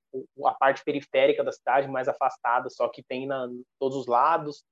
[0.46, 4.64] a parte periférica da cidade, mais afastada, só que tem na todos os lados.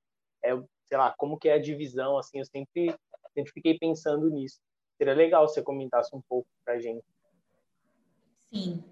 [0.41, 0.51] É,
[0.85, 2.95] sei lá, como que é a divisão, assim, eu sempre,
[3.33, 4.59] sempre fiquei pensando nisso.
[4.97, 7.03] Seria legal se você comentasse um pouco para a gente.
[8.53, 8.83] Sim.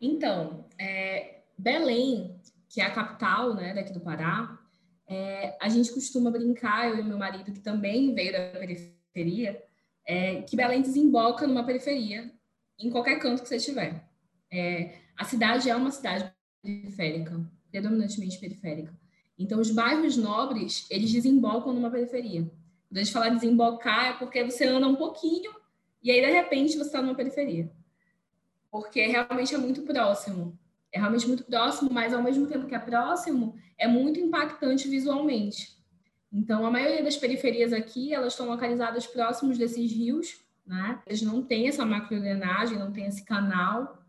[0.00, 4.58] Então, é, Belém que é a capital né, daqui do Pará,
[5.06, 9.62] é, a gente costuma brincar, eu e meu marido, que também veio da periferia,
[10.06, 12.30] é, que Belém desemboca numa periferia,
[12.78, 14.06] em qualquer canto que você estiver.
[14.52, 16.30] É, a cidade é uma cidade
[16.62, 17.40] periférica,
[17.70, 18.92] predominantemente periférica.
[19.38, 22.42] Então, os bairros nobres, eles desembocam numa periferia.
[22.88, 25.52] Quando a gente fala desembocar, é porque você anda um pouquinho
[26.02, 27.70] e aí, de repente, você está numa periferia.
[28.70, 30.58] Porque realmente é muito próximo
[30.92, 35.76] é realmente muito próximo, mas ao mesmo tempo que é próximo, é muito impactante visualmente.
[36.32, 41.00] Então, a maioria das periferias aqui, elas estão localizadas próximos desses rios, né?
[41.06, 44.02] Eles não têm essa macrodrenagem, não tem esse canal.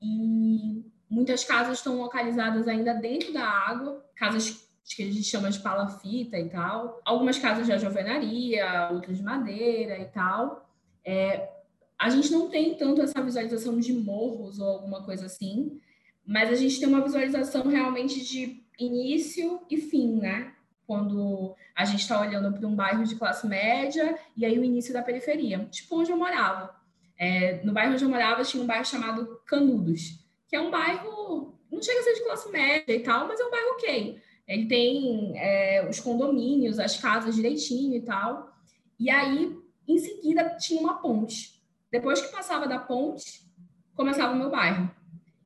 [0.00, 5.58] E muitas casas estão localizadas ainda dentro da água, casas que a gente chama de
[5.58, 7.00] palafita e tal.
[7.04, 10.68] Algumas casas de alvenaria, outras de madeira e tal.
[11.04, 11.57] É,
[11.98, 15.80] a gente não tem tanto essa visualização de morros ou alguma coisa assim,
[16.24, 20.52] mas a gente tem uma visualização realmente de início e fim, né?
[20.86, 24.92] Quando a gente está olhando para um bairro de classe média e aí o início
[24.92, 26.76] da periferia, tipo onde eu morava.
[27.18, 31.58] É, no bairro onde eu morava tinha um bairro chamado Canudos, que é um bairro,
[31.70, 34.20] não chega a ser de classe média e tal, mas é um bairro ok.
[34.46, 38.50] Ele tem é, os condomínios, as casas direitinho e tal.
[38.98, 39.54] E aí,
[39.86, 41.57] em seguida, tinha uma ponte.
[41.90, 43.42] Depois que passava da ponte,
[43.94, 44.90] começava o meu bairro.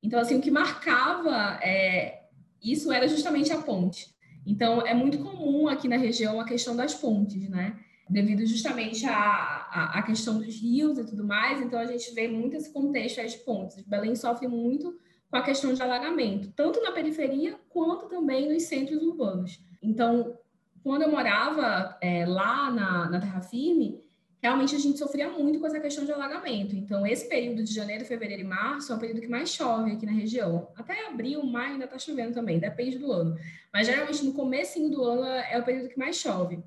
[0.02, 2.24] Então, assim, o que marcava é,
[2.62, 4.12] isso era justamente a ponte.
[4.46, 7.78] Então, é muito comum aqui na região a questão das pontes, né?
[8.10, 12.70] Devido justamente à, questão dos rios e tudo mais, então a gente vê muito esse
[12.72, 13.80] contexto de pontes.
[13.82, 14.98] Belém sofre muito
[15.30, 19.64] com a questão de alagamento, tanto na periferia quanto também nos centros urbanos.
[19.80, 20.36] Então,
[20.82, 24.02] quando eu morava é, lá na, na Terra Firme,
[24.42, 26.74] realmente a gente sofria muito com essa questão de alagamento.
[26.74, 30.04] Então, esse período de janeiro, fevereiro e março é o período que mais chove aqui
[30.04, 30.68] na região.
[30.76, 33.38] Até abril, maio ainda está chovendo também, depende do ano.
[33.72, 36.58] Mas geralmente no começo do ano é o período que mais chove.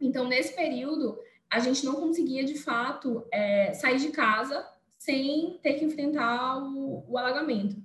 [0.00, 1.18] Então, nesse período,
[1.50, 4.66] a gente não conseguia, de fato, é, sair de casa
[4.98, 7.76] sem ter que enfrentar o, o alagamento.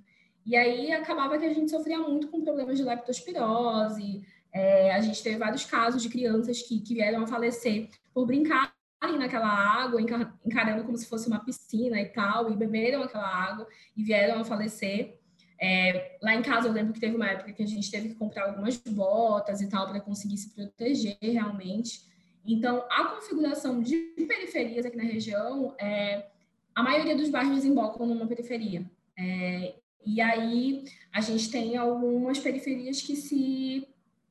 [0.46, 4.24] E aí acabava que a gente sofria muito com problemas de leptospirose.
[4.50, 8.77] É, a gente teve vários casos de crianças que, que vieram a falecer por brincar
[9.00, 14.02] naquela água, encarando como se fosse uma piscina e tal, e beberam aquela água e
[14.02, 15.18] vieram a falecer.
[15.60, 18.14] É, lá em casa eu lembro que teve uma época que a gente teve que
[18.14, 22.06] comprar algumas botas e tal para conseguir se proteger realmente.
[22.44, 26.26] Então, a configuração de periferias aqui na região, é,
[26.74, 28.88] a maioria dos bairros desembocam numa periferia.
[29.16, 29.74] É,
[30.06, 33.86] e aí a gente tem algumas periferias que se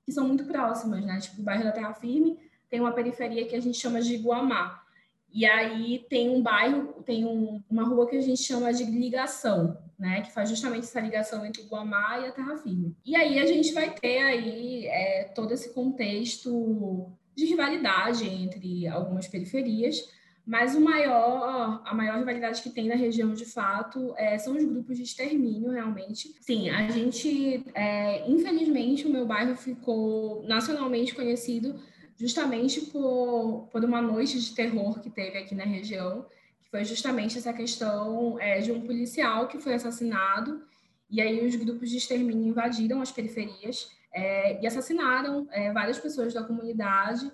[0.05, 1.19] que são muito próximas, né?
[1.19, 4.81] Tipo o bairro da Terra Firme tem uma periferia que a gente chama de Guamá.
[5.31, 9.77] E aí tem um bairro, tem um, uma rua que a gente chama de ligação,
[9.99, 10.21] né?
[10.21, 12.95] Que faz justamente essa ligação entre Guamá e a Terra Firme.
[13.05, 19.27] E aí a gente vai ter aí é, todo esse contexto de rivalidade entre algumas
[19.27, 20.09] periferias,
[20.43, 24.63] mas o maior, a maior rivalidade que tem na região, de fato, é, são os
[24.63, 26.33] grupos de extermínio, realmente.
[26.39, 31.77] Sim, a gente, é, infelizmente, o meu bairro ficou nacionalmente conhecido
[32.17, 36.25] justamente por, por uma noite de terror que teve aqui na região,
[36.59, 40.63] que foi justamente essa questão é, de um policial que foi assassinado,
[41.09, 46.33] e aí os grupos de extermínio invadiram as periferias é, e assassinaram é, várias pessoas
[46.33, 47.31] da comunidade,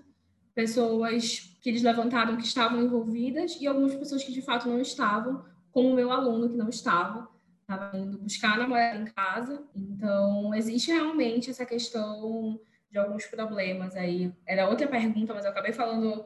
[0.53, 5.43] pessoas que eles levantaram que estavam envolvidas e algumas pessoas que de fato não estavam,
[5.71, 7.27] como o meu aluno que não estava,
[7.61, 9.63] estava indo buscar a namorada em casa.
[9.73, 12.59] Então, existe realmente essa questão
[12.93, 14.31] de alguns problemas aí.
[14.45, 16.23] Era outra pergunta, mas eu acabei falando,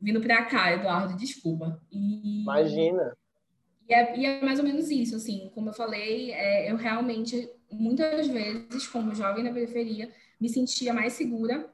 [0.00, 1.78] vindo para cá, Eduardo, desculpa.
[1.92, 2.40] E...
[2.42, 3.14] Imagina.
[3.86, 7.50] E é, e é, mais ou menos isso, assim, como eu falei, é, eu realmente,
[7.70, 10.10] muitas vezes, como jovem na periferia,
[10.40, 11.68] me sentia mais segura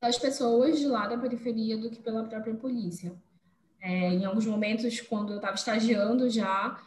[0.00, 3.12] das pessoas de lá da periferia do que pela própria polícia.
[3.78, 6.80] É, em alguns momentos, quando eu estava estagiando já,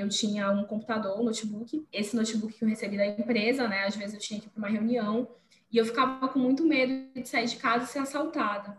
[0.00, 1.86] eu tinha um computador, um notebook.
[1.92, 3.84] Esse notebook que eu recebi da empresa, né?
[3.84, 5.28] Às vezes eu tinha que ir para uma reunião
[5.70, 8.78] e eu ficava com muito medo de sair de casa e ser assaltada.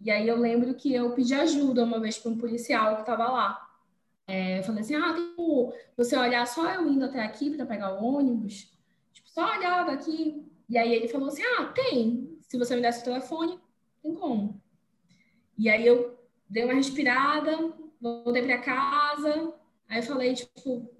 [0.00, 3.30] E aí eu lembro que eu pedi ajuda uma vez para um policial que estava
[3.30, 3.68] lá.
[4.26, 7.94] É, eu falei assim, ah, como você olhar só eu indo até aqui para pegar
[7.94, 8.72] o ônibus?
[9.12, 10.46] Tipo, só olhar daqui.
[10.68, 12.38] E aí ele falou assim, ah, tem.
[12.42, 13.58] Se você me desse o telefone,
[14.02, 14.60] tem como.
[15.58, 19.54] E aí eu dei uma respirada, voltei para casa,
[19.90, 20.90] aí eu falei, tipo,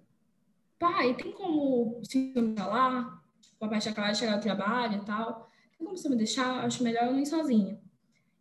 [0.79, 3.22] pai, tem como se me lá?
[3.40, 5.48] Tipo, a parte acabar de chegar do trabalho e tal.
[5.79, 6.64] Tem como você me deixar?
[6.64, 7.81] Acho melhor eu não ir sozinha.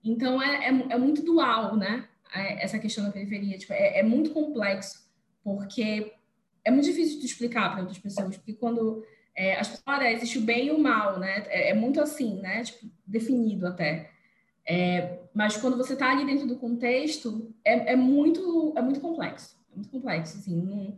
[0.03, 2.07] Então, é, é, é muito dual, né?
[2.33, 3.57] É, essa questão da periferia.
[3.57, 5.07] Tipo, é, é, muito complexo,
[5.43, 6.13] porque
[6.65, 9.03] é muito difícil de explicar para outras pessoas, porque quando
[9.35, 11.45] é, as pessoas, olha, existe o bem e o mal, né?
[11.47, 12.63] É, é muito assim, né?
[12.63, 14.09] Tipo, definido até.
[14.65, 19.58] É, mas quando você está ali dentro do contexto, é, é, muito, é muito complexo.
[19.71, 20.61] É muito complexo, assim.
[20.61, 20.97] Não,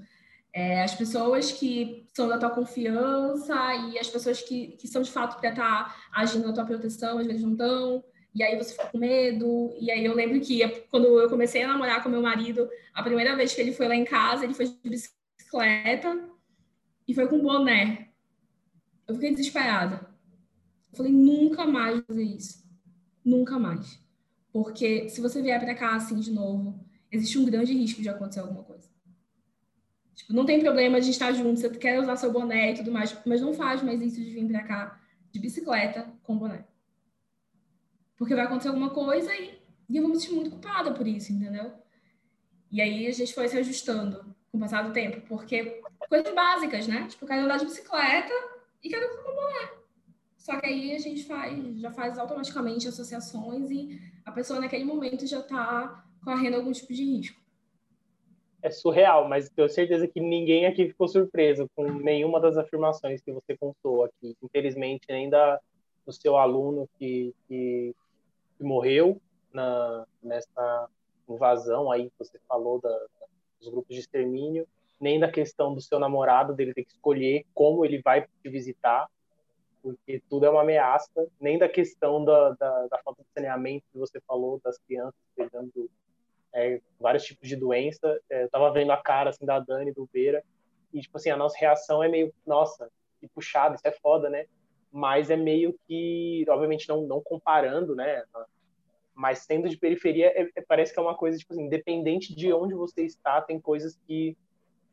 [0.53, 3.55] é, as pessoas que são da tua confiança
[3.89, 7.17] e as pessoas que, que são de fato para estar tá agindo na tua proteção,
[7.17, 8.03] às vezes não estão
[8.33, 9.75] e aí você fica com medo.
[9.79, 13.35] E aí eu lembro que quando eu comecei a namorar com meu marido, a primeira
[13.35, 16.29] vez que ele foi lá em casa, ele foi de bicicleta
[17.07, 18.09] e foi com boné.
[19.07, 20.09] Eu fiquei desesperada.
[20.91, 22.63] Eu falei, nunca mais fazer isso.
[23.23, 24.01] Nunca mais.
[24.51, 28.39] Porque se você vier para cá assim de novo, existe um grande risco de acontecer
[28.39, 28.89] alguma coisa.
[30.15, 33.17] Tipo, não tem problema de estar junto, você quer usar seu boné e tudo mais,
[33.25, 36.65] mas não faz mais isso de vir para cá de bicicleta com boné
[38.21, 41.33] porque vai acontecer alguma coisa e, e eu vou me sentir muito culpada por isso,
[41.33, 41.73] entendeu?
[42.71, 46.87] E aí a gente foi se ajustando com o passar do tempo, porque coisas básicas,
[46.87, 47.07] né?
[47.07, 48.31] Tipo, quero andar de bicicleta
[48.83, 49.71] e quero com boné.
[50.37, 55.25] Só que aí a gente faz, já faz automaticamente associações e a pessoa naquele momento
[55.25, 57.39] já está correndo algum tipo de risco.
[58.61, 63.31] É surreal, mas tenho certeza que ninguém aqui ficou surpreso com nenhuma das afirmações que
[63.31, 64.35] você contou aqui.
[64.41, 67.95] Infelizmente, nem do seu aluno que, que
[68.61, 69.19] que morreu
[69.51, 70.87] na, nessa
[71.27, 72.95] invasão aí que você falou da,
[73.59, 74.67] dos grupos de extermínio,
[74.99, 79.09] nem da questão do seu namorado, dele ter que escolher como ele vai te visitar,
[79.81, 83.97] porque tudo é uma ameaça, nem da questão da, da, da falta de saneamento que
[83.97, 85.89] você falou, das crianças pegando
[86.53, 88.19] é, vários tipos de doença.
[88.29, 90.43] É, eu tava vendo a cara assim, da Dani, do Beira,
[90.93, 94.45] e tipo assim, a nossa reação é meio, nossa, que puxado, isso é foda, né?
[94.91, 98.23] mas é meio que, obviamente, não, não comparando, né?
[99.13, 102.51] Mas sendo de periferia, é, é, parece que é uma coisa, tipo assim, independente de
[102.51, 104.37] onde você está, tem coisas que,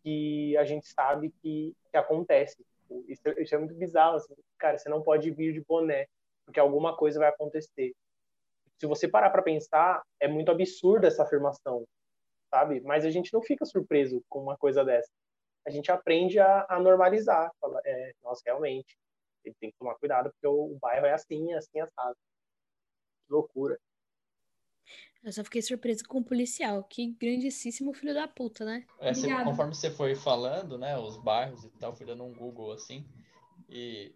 [0.03, 2.65] que a gente sabe que, que acontece.
[3.09, 4.35] Isso, isso é muito bizarro, assim.
[4.57, 6.07] Cara, você não pode vir de boné,
[6.45, 7.93] porque alguma coisa vai acontecer.
[8.81, 11.85] Se você parar para pensar, é muito absurda essa afirmação,
[12.53, 12.81] sabe?
[12.81, 15.11] Mas a gente não fica surpreso com uma coisa dessa.
[15.67, 17.51] A gente aprende a, a normalizar.
[17.61, 18.97] Fala, é, nossa, realmente,
[19.45, 22.17] ele tem que tomar cuidado, porque o, o bairro é assim, assim, assado.
[23.27, 23.79] Que loucura.
[25.23, 26.85] Eu só fiquei surpresa com o policial.
[26.85, 28.87] Que grandíssimo filho da puta, né?
[29.01, 32.73] É, você, conforme você foi falando, né, os bairros e tal, fui dando um Google
[32.73, 33.07] assim,
[33.69, 34.15] e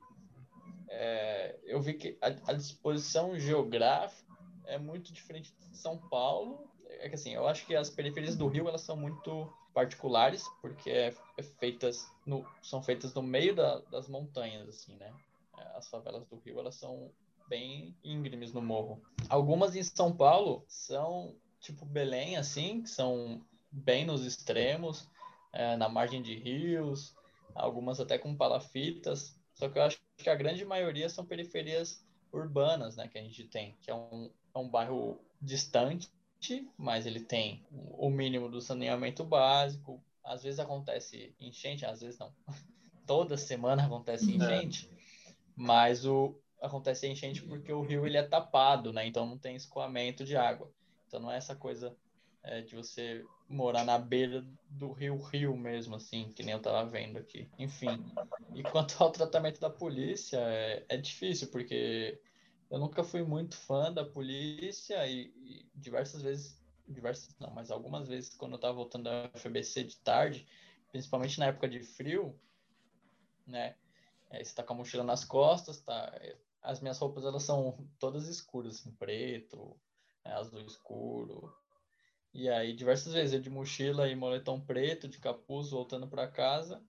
[0.89, 4.32] é, eu vi que a, a, disposição geográfica
[4.67, 6.69] é muito diferente de São Paulo.
[6.89, 10.91] É que assim, eu acho que as periferias do Rio elas são muito particulares, porque
[10.91, 15.13] é, é feitas no, são feitas no meio da, das montanhas, assim, né?
[15.59, 17.11] É, as favelas do Rio, elas são
[17.49, 19.03] bem íngremes no morro.
[19.29, 23.41] Algumas em São Paulo são tipo Belém, assim, que são
[23.71, 25.09] bem nos extremos,
[25.53, 27.15] é, na margem de rios,
[27.55, 29.39] algumas até com palafitas.
[29.55, 33.45] Só que eu acho que a grande maioria são periferias urbanas, né, que a gente
[33.45, 36.11] tem, que é um, é um bairro distante,
[36.77, 40.03] mas ele tem o mínimo do saneamento básico.
[40.25, 42.33] Às vezes acontece enchente, às vezes não.
[43.07, 44.37] Toda semana acontece uhum.
[44.37, 44.89] enchente,
[45.57, 49.05] mas o acontece enchente porque o rio ele é tapado, né?
[49.05, 50.71] Então não tem escoamento de água.
[51.09, 51.95] Então não é essa coisa
[52.43, 56.89] é, de você morar na beira do rio Rio mesmo, assim, que nem eu tava
[56.89, 57.49] vendo aqui.
[57.59, 58.05] Enfim.
[58.55, 62.19] E quanto ao tratamento da polícia, é, é difícil, porque
[62.73, 66.59] eu nunca fui muito fã da polícia e, e diversas vezes,
[66.89, 70.49] diversas não, mas algumas vezes quando eu tava voltando da FBC de tarde,
[70.91, 72.35] principalmente na época de frio,
[73.47, 73.77] né?
[74.31, 76.19] É, você tá com a mochila nas costas, tá?
[76.63, 79.79] As minhas roupas elas são todas escuras, assim, preto,
[80.25, 81.55] né, azul escuro.
[82.33, 86.83] E aí diversas vezes eu de mochila e moletom preto, de capuz, voltando para casa.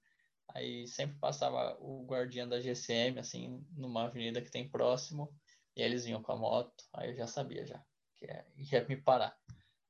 [0.48, 5.30] Aí sempre passava o guardião da GCM, assim, numa avenida que tem próximo.
[5.76, 7.84] E aí eles vinham com a moto, aí eu já sabia já
[8.16, 8.28] que
[8.74, 9.38] ia me parar.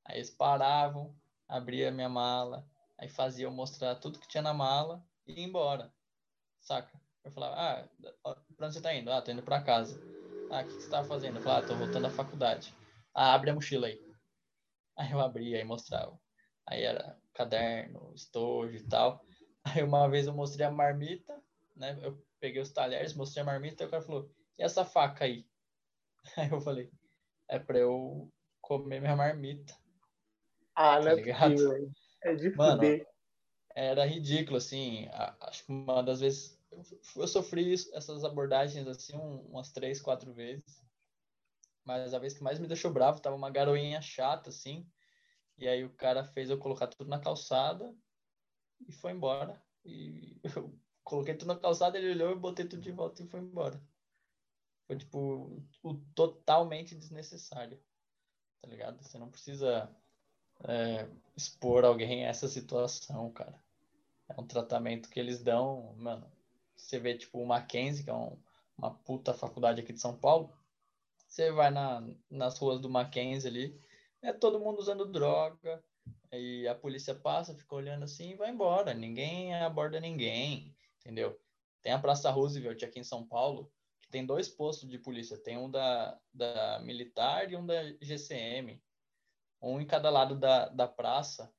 [0.06, 1.16] Aí eles paravam,
[1.48, 2.68] abria minha mala,
[2.98, 5.94] aí fazia eu mostrar tudo que tinha na mala e ia embora,
[6.62, 7.00] saca?
[7.24, 9.12] Eu falava, ah, pra onde você tá indo?
[9.12, 9.98] Ah, tô indo pra casa.
[10.52, 11.38] Ah, o que, você tava fazendo?
[11.38, 12.76] Eu falava, ah, tô voltando da faculdade.
[13.14, 14.00] Ah, abre a mochila aí.
[14.96, 16.20] Aí eu abria e mostrava.
[16.68, 19.26] Aí era caderno, estojo e tal.
[19.64, 21.42] Aí uma vez eu mostrei a marmita,
[21.76, 21.98] né?
[22.02, 25.48] Eu peguei os talheres, mostrei a marmita e o cara falou, e essa faca aí?
[26.38, 26.90] Aí eu falei,
[27.50, 29.76] é pra eu comer minha marmita.
[30.76, 31.92] Ah, tá não é possível.
[32.24, 32.82] É de Mano,
[33.76, 35.08] era ridículo, assim.
[35.42, 36.60] Acho que uma das vezes
[37.16, 40.84] eu sofri essas abordagens assim umas três, quatro vezes.
[41.86, 44.90] Mas a vez que mais me deixou bravo tava uma garoinha chata, assim.
[45.58, 47.94] E aí o cara fez eu colocar tudo na calçada
[48.88, 49.62] e foi embora.
[49.86, 53.40] E eu coloquei tudo na calçada, ele olhou e botei tudo de volta e foi
[53.42, 53.80] embora.
[54.88, 57.80] Foi, tipo, o totalmente desnecessário.
[58.62, 59.02] Tá ligado?
[59.02, 59.90] Você não precisa
[60.68, 63.62] é, expor alguém a essa situação, cara.
[64.30, 66.30] É um tratamento que eles dão, mano.
[66.76, 68.38] Você vê, tipo, o Mackenzie, que é um,
[68.78, 70.52] uma puta faculdade aqui de São Paulo.
[71.28, 73.82] Você vai na, nas ruas do Mackenzie ali,
[74.22, 75.84] é todo mundo usando droga,
[76.32, 78.94] e a polícia passa, fica olhando assim e vai embora.
[78.94, 81.40] Ninguém aborda ninguém, entendeu?
[81.82, 83.72] Tem a Praça Roosevelt aqui em São Paulo,
[84.14, 88.80] tem dois postos de polícia, tem um da, da militar e um da GCM,
[89.60, 91.52] um em cada lado da, da praça.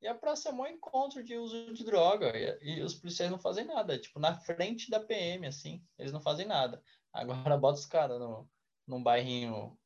[0.00, 3.40] E a praça é um encontro de uso de droga, e, e, os policiais não
[3.40, 6.80] fazem nada, tipo, na frente da PM, assim, eles não fazem nada.
[7.12, 8.48] Agora bota os caras no,
[8.86, 9.76] num bairrinho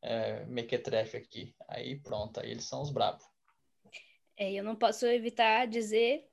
[0.00, 3.26] é, mequetrefe aqui, aí pronto, aí eles são os brabos.
[4.36, 6.30] É, eu não posso evitar dizer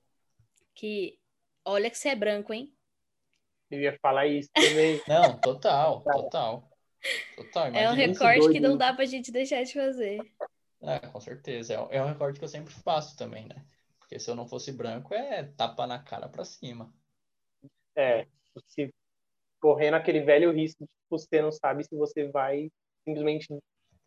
[0.76, 1.20] que,
[1.66, 2.72] olha que você é branco, hein?
[3.74, 5.02] Eu ia falar isso também.
[5.10, 6.70] Não, total, total.
[7.36, 10.20] Total, é um recorte que não dá pra gente deixar de fazer.
[10.82, 11.74] É, com certeza.
[11.74, 13.66] É, é um recorte que eu sempre faço também, né?
[14.00, 16.94] Porque se eu não fosse branco, é tapa na cara pra cima.
[17.96, 18.28] É,
[18.68, 18.94] se
[19.60, 22.72] correndo aquele velho risco de você não sabe se você vai
[23.04, 23.48] simplesmente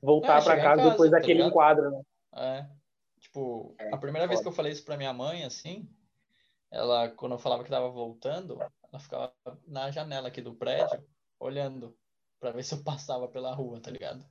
[0.00, 1.50] voltar é, para casa, casa, depois tá daquele ligado?
[1.50, 2.02] enquadro, né?
[2.34, 2.66] É.
[3.20, 5.88] Tipo, é, a primeira vez que eu falei isso pra minha mãe, assim,
[6.70, 8.58] ela, quando eu falava que tava voltando,
[8.90, 9.34] ela ficava
[9.66, 11.06] na janela aqui do prédio,
[11.38, 11.96] olhando
[12.40, 14.24] para ver se eu passava pela rua, tá ligado?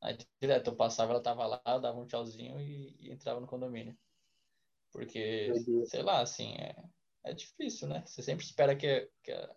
[0.00, 3.96] Aí direto eu passava, ela tava lá, dava um tchauzinho e, e entrava no condomínio.
[4.92, 5.52] Porque,
[5.86, 6.76] sei lá, assim, é,
[7.24, 8.04] é difícil, né?
[8.06, 9.56] Você sempre espera que, que, a,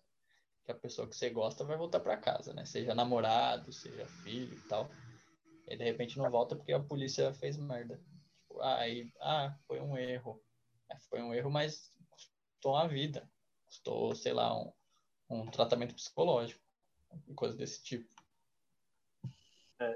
[0.66, 2.66] que a pessoa que você gosta vai voltar para casa, né?
[2.66, 4.89] Seja namorado, seja filho e tal.
[5.68, 8.02] E de repente não volta porque a polícia fez merda.
[8.39, 10.41] Tipo, aí, ah, foi um erro.
[10.89, 13.30] É, foi um erro, mas custou uma vida
[13.68, 14.72] custou, sei lá, um,
[15.30, 16.61] um tratamento psicológico,
[17.36, 18.07] coisa desse tipo.
[19.80, 19.95] É.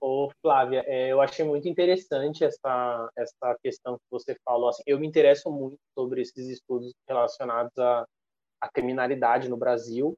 [0.00, 4.68] Ô, Flávia, é, eu achei muito interessante essa, essa questão que você falou.
[4.68, 8.06] Assim, eu me interesso muito sobre esses estudos relacionados à,
[8.60, 10.16] à criminalidade no Brasil.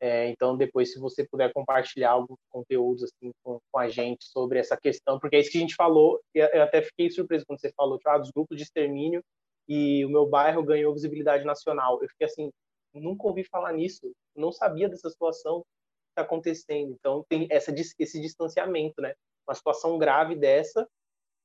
[0.00, 4.58] É, então, depois, se você puder compartilhar alguns conteúdos assim, com, com, a gente sobre
[4.58, 6.20] essa questão, porque é isso que a gente falou.
[6.34, 9.22] Eu até fiquei surpreso quando você falou ah, dos grupos de extermínio
[9.68, 12.02] e o meu bairro ganhou visibilidade nacional.
[12.02, 12.50] Eu fiquei assim,
[12.92, 16.92] nunca ouvi falar nisso, não sabia dessa situação que está acontecendo.
[16.92, 19.14] Então tem essa esse distanciamento, né?
[19.46, 20.88] Uma situação grave dessa,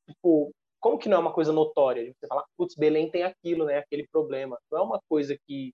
[0.08, 2.14] tipo, como que não é uma coisa notória?
[2.14, 3.78] Você fala, putz, Belém tem aquilo, né?
[3.78, 4.58] Aquele problema.
[4.72, 5.74] Não é uma coisa que,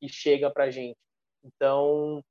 [0.00, 0.96] que chega para gente.
[1.44, 2.22] Então,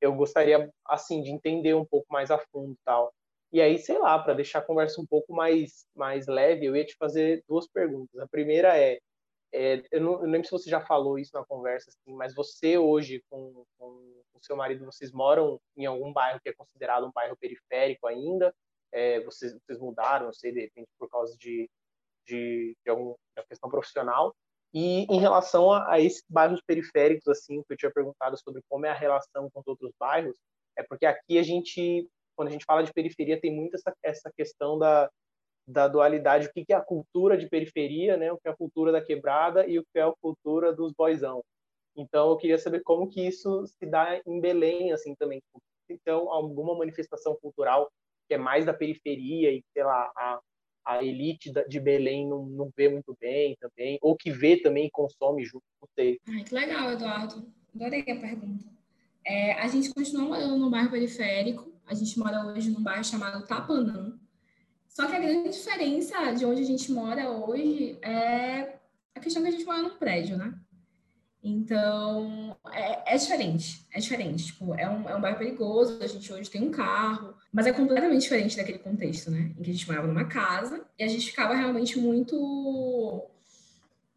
[0.00, 3.12] eu gostaria, assim, de entender um pouco mais a fundo tal.
[3.52, 6.84] E aí, sei lá, para deixar a conversa um pouco mais, mais leve, eu ia
[6.84, 8.20] te fazer duas perguntas.
[8.20, 9.00] A primeira é,
[9.52, 12.34] é eu, não, eu não lembro se você já falou isso na conversa, assim, mas
[12.34, 13.86] você hoje, com, com
[14.34, 18.54] o seu marido, vocês moram em algum bairro que é considerado um bairro periférico ainda?
[18.92, 21.68] É, vocês, vocês mudaram, não sei, de repente, por causa de,
[22.26, 23.16] de, de alguma
[23.48, 24.34] questão profissional?
[24.72, 28.86] E em relação a, a, esses bairros periféricos, assim, que eu tinha perguntado sobre como
[28.86, 30.36] é a relação com os outros bairros,
[30.76, 34.30] é porque aqui a gente quando a gente fala de periferia, tem muito essa, essa
[34.36, 35.10] questão da,
[35.66, 38.32] da dualidade, o que, que é a cultura de periferia, né?
[38.32, 41.42] o que é a cultura da quebrada e o que é a cultura dos boizão.
[41.96, 45.42] Então, eu queria saber como que isso se dá em Belém, assim, também.
[45.88, 47.90] então alguma manifestação cultural
[48.28, 50.40] que é mais da periferia e, sei lá, a,
[50.84, 54.90] a elite de Belém não, não vê muito bem também, ou que vê também e
[54.90, 56.20] consome junto, com sei.
[56.28, 57.52] Ai, que legal, Eduardo.
[57.74, 58.79] Adorei a pergunta.
[59.24, 63.46] É, a gente continua morando no bairro periférico, a gente mora hoje num bairro chamado
[63.46, 64.18] Tapanã.
[64.88, 68.76] Só que a grande diferença de onde a gente mora hoje é
[69.14, 70.54] a questão que a gente mora num prédio, né?
[71.42, 74.46] Então, é, é, diferente, é diferente.
[74.46, 77.72] Tipo, é um, é um bairro perigoso, a gente hoje tem um carro, mas é
[77.72, 79.52] completamente diferente daquele contexto, né?
[79.56, 83.26] Em que a gente morava numa casa e a gente ficava realmente muito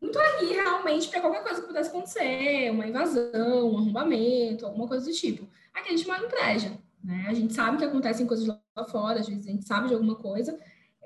[0.04, 5.06] muito ali realmente para qualquer coisa que pudesse acontecer, uma invasão, um arrombamento, alguma coisa
[5.06, 5.48] do tipo.
[5.74, 7.26] Aqui a gente mora no prédio, né?
[7.28, 10.16] A gente sabe que acontecem coisas lá fora, às vezes a gente sabe de alguma
[10.16, 10.60] coisa,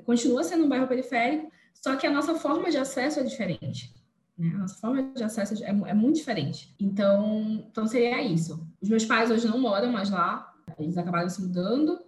[0.04, 3.94] continua sendo um bairro periférico, só que a nossa forma de acesso é diferente.
[4.36, 4.52] Né?
[4.56, 6.74] A nossa forma de acesso é, é, muito diferente.
[6.80, 8.68] Então, então seria isso.
[8.82, 12.00] Os meus pais hoje não moram mais lá, eles acabaram se mudando,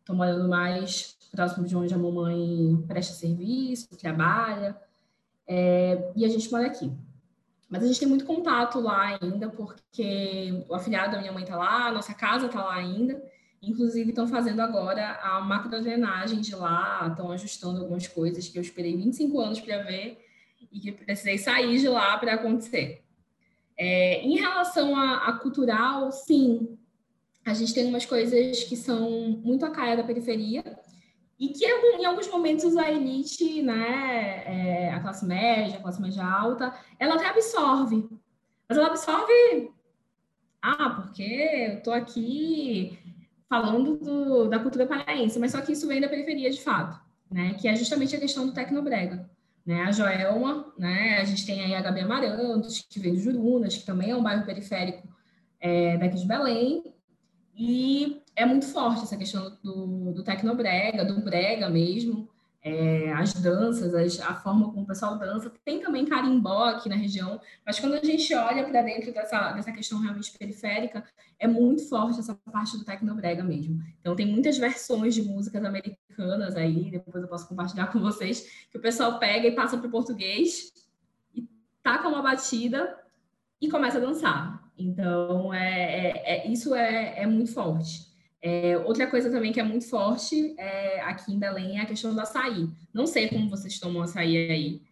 [0.00, 4.80] estão morando mais próximo de onde a mamãe presta serviço, trabalha,
[5.46, 6.92] é, e a gente mora aqui.
[7.68, 11.56] Mas a gente tem muito contato lá ainda, porque o afilhado da minha mãe está
[11.56, 13.20] lá, a nossa casa está lá ainda.
[13.60, 18.96] Inclusive, estão fazendo agora a macrodrenagem de lá, estão ajustando algumas coisas que eu esperei
[18.96, 20.24] 25 anos para ver
[20.70, 23.02] e que precisei sair de lá para acontecer.
[23.76, 26.78] É, em relação a, a, cultural, sim,
[27.44, 29.10] a gente tem umas coisas que são
[29.42, 30.62] muito a cara da periferia
[31.38, 36.24] e que em alguns momentos a elite, né, é, a classe média, a classe média
[36.24, 38.08] alta, ela até absorve,
[38.68, 39.70] mas ela absorve,
[40.62, 42.98] ah, porque eu estou aqui
[43.48, 47.54] falando do, da cultura paraense, mas só que isso vem da periferia de fato, né,
[47.54, 49.28] que é justamente a questão do tecnobrega
[49.66, 49.82] né?
[49.82, 51.18] A Joelma, né?
[51.18, 54.22] A gente tem aí a Gabi Amarantos, que veio de Jurunas, que também é um
[54.22, 55.08] bairro periférico
[55.58, 56.94] é, daqui de Belém.
[57.58, 62.28] E é muito forte essa questão do, do tecnobrega, do brega mesmo,
[62.62, 65.50] é, as danças, as, a forma como o pessoal dança.
[65.64, 69.72] Tem também carimbó aqui na região, mas quando a gente olha para dentro dessa, dessa
[69.72, 71.04] questão realmente periférica,
[71.38, 73.80] é muito forte essa parte do tecnobrega mesmo.
[74.00, 78.76] Então, tem muitas versões de músicas americanas aí, depois eu posso compartilhar com vocês, que
[78.76, 80.72] o pessoal pega e passa para o português
[81.34, 81.48] e
[81.82, 82.98] taca uma batida
[83.60, 84.70] e começa a dançar.
[84.76, 88.05] Então, é, é, é isso é, é muito forte.
[88.42, 92.14] É, outra coisa também que é muito forte é, aqui em Belém é a questão
[92.14, 92.68] do açaí.
[92.92, 94.82] Não sei como vocês tomam açaí aí,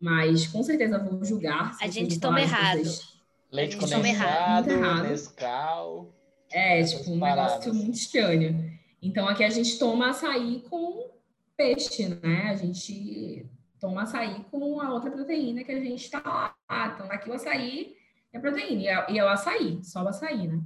[0.00, 1.76] mas com certeza vou julgar.
[1.80, 2.78] A gente toma errado.
[2.78, 3.14] Vocês...
[3.52, 4.68] Leite condensado,
[5.04, 6.12] Nescau.
[6.50, 7.52] É, tipo, um paradas.
[7.52, 8.78] negócio muito estranho.
[9.00, 11.10] Então, aqui a gente toma açaí com
[11.56, 12.48] peixe, né?
[12.50, 13.46] A gente
[13.78, 16.20] toma açaí com a outra proteína que a gente tá
[16.68, 16.92] lá.
[16.94, 17.94] Então, aqui o açaí
[18.32, 20.60] é proteína, e é, e é o açaí, só o açaí, né?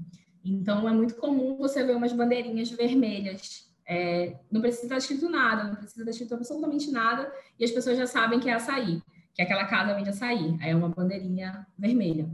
[0.44, 3.68] Então, é muito comum você ver umas bandeirinhas vermelhas.
[3.86, 7.96] É, não precisa estar escrito nada, não precisa estar escrito absolutamente nada, e as pessoas
[7.96, 9.02] já sabem que é açaí,
[9.34, 10.56] que aquela casa vende açaí.
[10.60, 12.28] Aí é uma bandeirinha vermelha.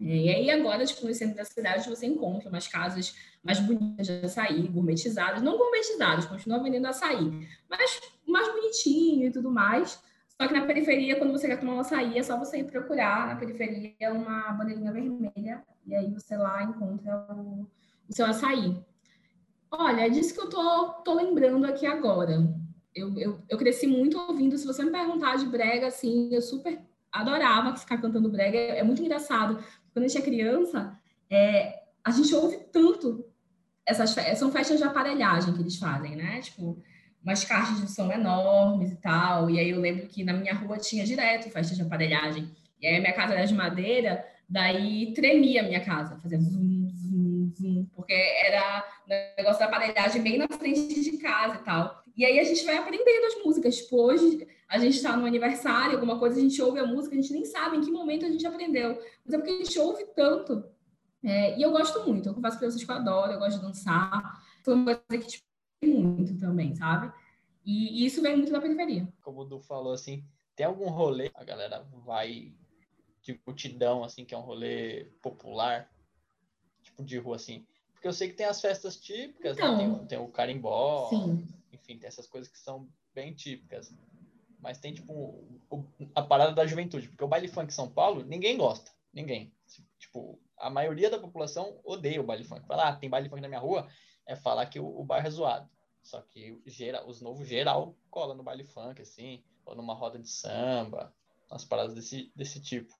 [0.00, 4.06] É, e aí, agora, tipo, no centro da cidade, você encontra umas casas mais bonitas
[4.06, 10.02] de açaí, gourmetizadas, não gourmetizadas, continuam vendendo açaí, mas mais bonitinho e tudo mais.
[10.28, 13.28] Só que na periferia, quando você quer tomar um açaí, é só você ir procurar
[13.28, 17.66] na periferia uma bandeirinha vermelha e aí você lá encontra o,
[18.08, 18.76] o seu açaí.
[19.70, 22.46] Olha, é disso que eu tô, tô lembrando aqui agora.
[22.94, 24.58] Eu, eu, eu cresci muito ouvindo.
[24.58, 26.78] Se você me perguntar de brega, assim, eu super
[27.10, 28.56] adorava ficar cantando brega.
[28.56, 29.62] É, é muito engraçado.
[29.92, 30.98] Quando a gente é criança,
[31.30, 33.24] é, a gente ouve tanto
[33.86, 36.40] essas são festas de aparelhagem que eles fazem, né?
[36.40, 36.80] Tipo,
[37.22, 39.50] umas caixas de som enormes e tal.
[39.50, 42.50] E aí eu lembro que na minha rua tinha direto festa de aparelhagem.
[42.80, 47.52] E aí minha casa era de madeira, daí tremia a minha casa, fazia zum, zum,
[47.56, 48.84] zum, porque era
[49.36, 52.02] negócio da aparelhagem bem na frente de casa e tal.
[52.14, 53.76] E aí a gente vai aprendendo as músicas.
[53.78, 57.20] Tipo, hoje a gente está no aniversário, alguma coisa, a gente ouve a música, a
[57.20, 59.00] gente nem sabe em que momento a gente aprendeu.
[59.24, 60.62] Mas é porque a gente ouve tanto.
[61.24, 63.66] É, e eu gosto muito, eu confesso para vocês que eu adoro, eu gosto de
[63.66, 64.42] dançar.
[64.62, 65.46] Foi uma coisa que tipo,
[65.82, 67.10] muito também, sabe?
[67.64, 69.08] E, e, isso vem muito da periferia.
[69.22, 70.24] Como o Du falou, assim,
[70.54, 72.52] tem algum rolê, a galera vai
[73.22, 75.90] de multidão, assim, que é um rolê popular,
[76.82, 77.66] tipo de rua, assim.
[77.92, 79.62] Porque eu sei que tem as festas típicas, né?
[79.62, 79.98] então, né?
[79.98, 81.46] tem, tem, o carimbó, sim.
[81.72, 83.94] enfim, tem essas coisas que são bem típicas.
[84.60, 85.12] Mas tem, tipo,
[85.70, 89.52] o, a parada da juventude, porque o baile funk em São Paulo, ninguém gosta, ninguém.
[89.98, 92.66] Tipo, a maioria da população odeia o baile funk.
[92.66, 93.88] Falar, ah, tem baile funk na minha rua,
[94.26, 95.70] é falar que o, o bairro é zoado.
[96.02, 100.28] Só que geral, os novos geral cola no baile funk, assim, ou numa roda de
[100.28, 101.14] samba,
[101.48, 102.92] umas paradas desse, desse tipo.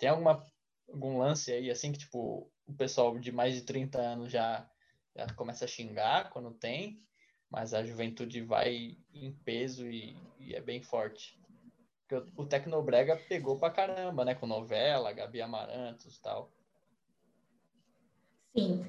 [0.00, 0.44] Tem alguma,
[0.88, 4.68] algum lance aí, assim, que, tipo, o pessoal de mais de 30 anos já
[5.16, 7.02] já começa a xingar quando tem,
[7.50, 11.38] mas a juventude vai em peso e, e é bem forte.
[12.08, 14.34] Porque o, Tecnobrega pegou pra caramba, né?
[14.34, 16.50] Com novela, Gabi Amarantos e tal.
[18.56, 18.84] Sim.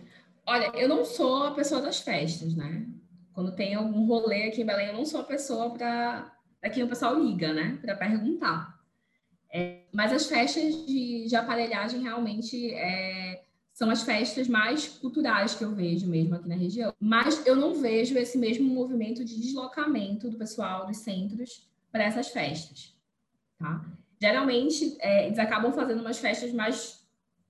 [0.45, 2.87] Olha, eu não sou a pessoa das festas, né?
[3.33, 6.35] Quando tem algum rolê aqui em Belém, eu não sou a pessoa para
[6.73, 7.77] quem o pessoal liga, né?
[7.81, 8.80] Para perguntar.
[9.53, 13.43] É, mas as festas de, de aparelhagem realmente é,
[13.73, 16.93] são as festas mais culturais que eu vejo mesmo aqui na região.
[16.99, 22.29] Mas eu não vejo esse mesmo movimento de deslocamento do pessoal dos centros para essas
[22.29, 22.95] festas.
[23.57, 23.83] Tá?
[24.21, 27.01] Geralmente, é, eles acabam fazendo umas festas mais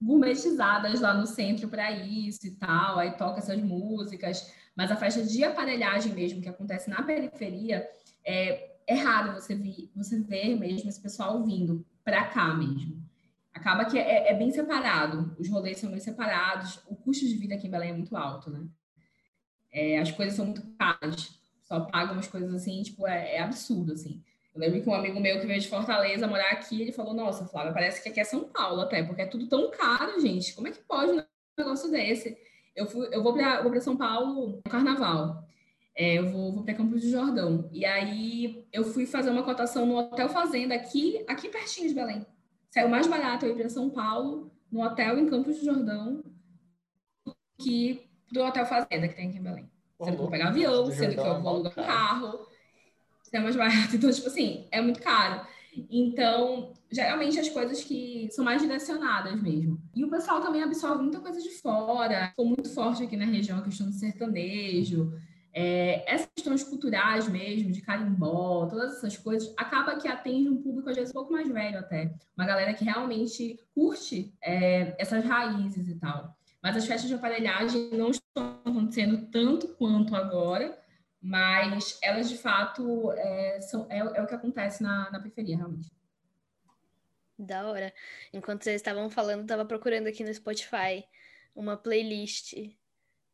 [0.01, 5.21] gourmetizadas lá no centro para isso e tal, aí toca essas músicas, mas a festa
[5.21, 7.87] de aparelhagem mesmo, que acontece na periferia,
[8.25, 13.01] é, é raro você, vir, você ver mesmo esse pessoal vindo para cá mesmo.
[13.53, 17.55] Acaba que é, é, bem separado, os rolês são bem separados, o custo de vida
[17.55, 18.65] aqui em Belém é muito alto, né?
[19.71, 23.93] É, as coisas são muito caras, só pagam umas coisas assim, tipo, é, é absurdo,
[23.93, 24.23] assim.
[24.53, 27.45] Eu lembro que um amigo meu que veio de Fortaleza morar aqui, ele falou: Nossa,
[27.45, 30.53] Flávia, parece que aqui é São Paulo até, porque é tudo tão caro, gente.
[30.53, 31.23] Como é que pode um
[31.57, 32.37] negócio desse?
[32.75, 35.47] Eu, fui, eu vou para São Paulo no carnaval.
[36.01, 37.69] É, eu vou, vou para Campos do Jordão.
[37.71, 42.25] E aí eu fui fazer uma cotação no Hotel Fazenda aqui, aqui pertinho de Belém.
[42.71, 46.23] Saiu mais barato eu ir para São Paulo, no hotel em Campos do Jordão,
[47.61, 49.69] que do Hotel Fazenda que tem aqui em Belém.
[50.01, 52.47] Sendo que eu vou pegar avião, sendo que eu vou alugar um carro
[53.31, 53.95] é mais barato.
[53.95, 55.45] Então, tipo assim, é muito caro.
[55.89, 59.79] Então, geralmente as coisas que são mais direcionadas mesmo.
[59.95, 62.29] E o pessoal também absorve muita coisa de fora.
[62.29, 65.13] Ficou muito forte aqui na região a questão do sertanejo.
[65.53, 70.89] É, essas questões culturais mesmo, de carimbó, todas essas coisas, acaba que atende um público
[70.89, 72.13] às vezes um pouco mais velho até.
[72.37, 76.37] Uma galera que realmente curte é, essas raízes e tal.
[76.61, 80.77] Mas as festas de aparelhagem não estão acontecendo tanto quanto agora,
[81.21, 85.91] mas elas de fato é, são, é, é o que acontece na, na periferia, realmente.
[87.37, 87.91] Da hora.
[88.31, 91.03] Enquanto vocês estavam falando, estava procurando aqui no Spotify
[91.55, 92.53] uma playlist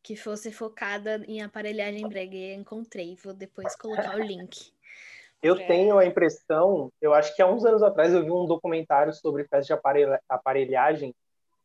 [0.08, 3.14] que fosse focada em aparelhagem brega e encontrei.
[3.22, 4.72] Vou depois colocar o link.
[5.42, 5.66] Eu pra...
[5.66, 9.44] tenho a impressão, eu acho que há uns anos atrás eu vi um documentário sobre
[9.44, 11.14] festa de aparelhagem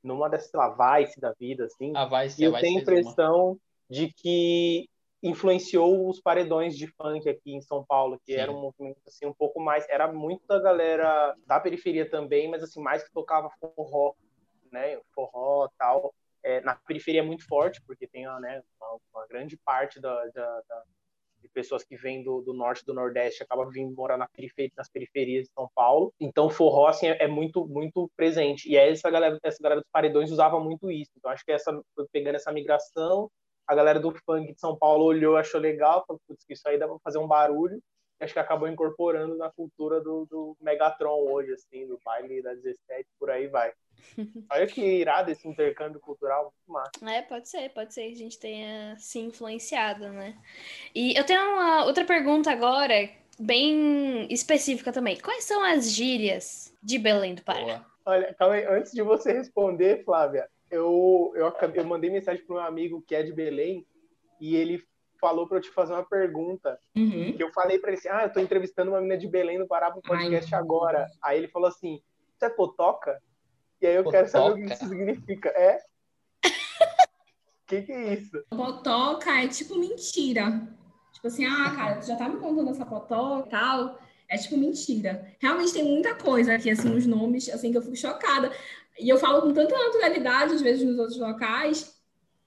[0.04, 0.70] numa dessas, sei lá,
[1.00, 1.92] Vice da vida, assim.
[1.96, 3.58] A Vice, e eu tenho a impressão uma.
[3.90, 4.88] de que
[5.24, 8.40] influenciou os paredões de funk aqui em São Paulo, que Sim.
[8.42, 12.62] era um movimento assim um pouco mais, era muito da galera da periferia também, mas
[12.62, 14.14] assim mais que tocava forró,
[14.72, 16.14] né, forró tal.
[16.44, 20.62] É, na periferia é muito forte, porque tem né, uma, uma grande parte da, da,
[20.68, 20.84] da,
[21.42, 24.90] de pessoas que vêm do, do norte do nordeste acaba vindo morar na periferia, nas
[24.90, 26.14] periferias de São Paulo.
[26.20, 28.70] Então forró assim é, é muito muito presente.
[28.70, 31.12] E essa galera essa galera dos paredões usava muito isso.
[31.18, 31.72] Então acho que essa
[32.12, 33.30] pegando essa migração
[33.68, 36.88] a galera do funk de São Paulo olhou, achou legal, falou, putz, isso aí dá
[36.88, 37.82] pra fazer um barulho.
[38.24, 43.08] Acho que acabou incorporando na cultura do, do Megatron hoje, assim, do baile da 17,
[43.20, 43.72] por aí vai.
[44.52, 47.18] Olha que irado esse intercâmbio cultural, muito massa.
[47.18, 50.38] É, pode ser, pode ser que a gente tenha se influenciado, né?
[50.96, 53.10] E eu tenho uma outra pergunta agora,
[53.40, 55.20] bem específica também.
[55.20, 57.64] Quais são as gírias de Belém do Pará?
[57.64, 57.94] Boa.
[58.06, 62.60] Olha, calma aí, antes de você responder, Flávia, eu, eu, eu mandei mensagem para um
[62.60, 63.86] amigo que é de Belém
[64.42, 64.84] e ele
[65.24, 66.78] falou para eu te fazer uma pergunta.
[66.94, 67.32] Uhum.
[67.38, 69.66] Que eu falei para ele assim: Ah, eu tô entrevistando uma menina de Belém no
[69.66, 71.10] Pará pro podcast Ai, agora.
[71.24, 72.02] Aí ele falou assim:
[72.36, 73.18] Isso é potoca?
[73.82, 74.18] E aí eu potoca?
[74.18, 75.50] quero saber o que isso significa.
[75.50, 75.80] É?
[76.46, 78.44] O que, que é isso?
[78.50, 80.68] Potoca é tipo mentira.
[81.14, 84.00] Tipo assim, ah, cara, tu já tá me contando essa potoca e tal.
[84.30, 85.34] É tipo mentira.
[85.40, 88.52] Realmente tem muita coisa aqui, assim, os nomes, assim, que eu fico chocada.
[89.00, 91.93] E eu falo com tanta naturalidade, às vezes, nos outros locais,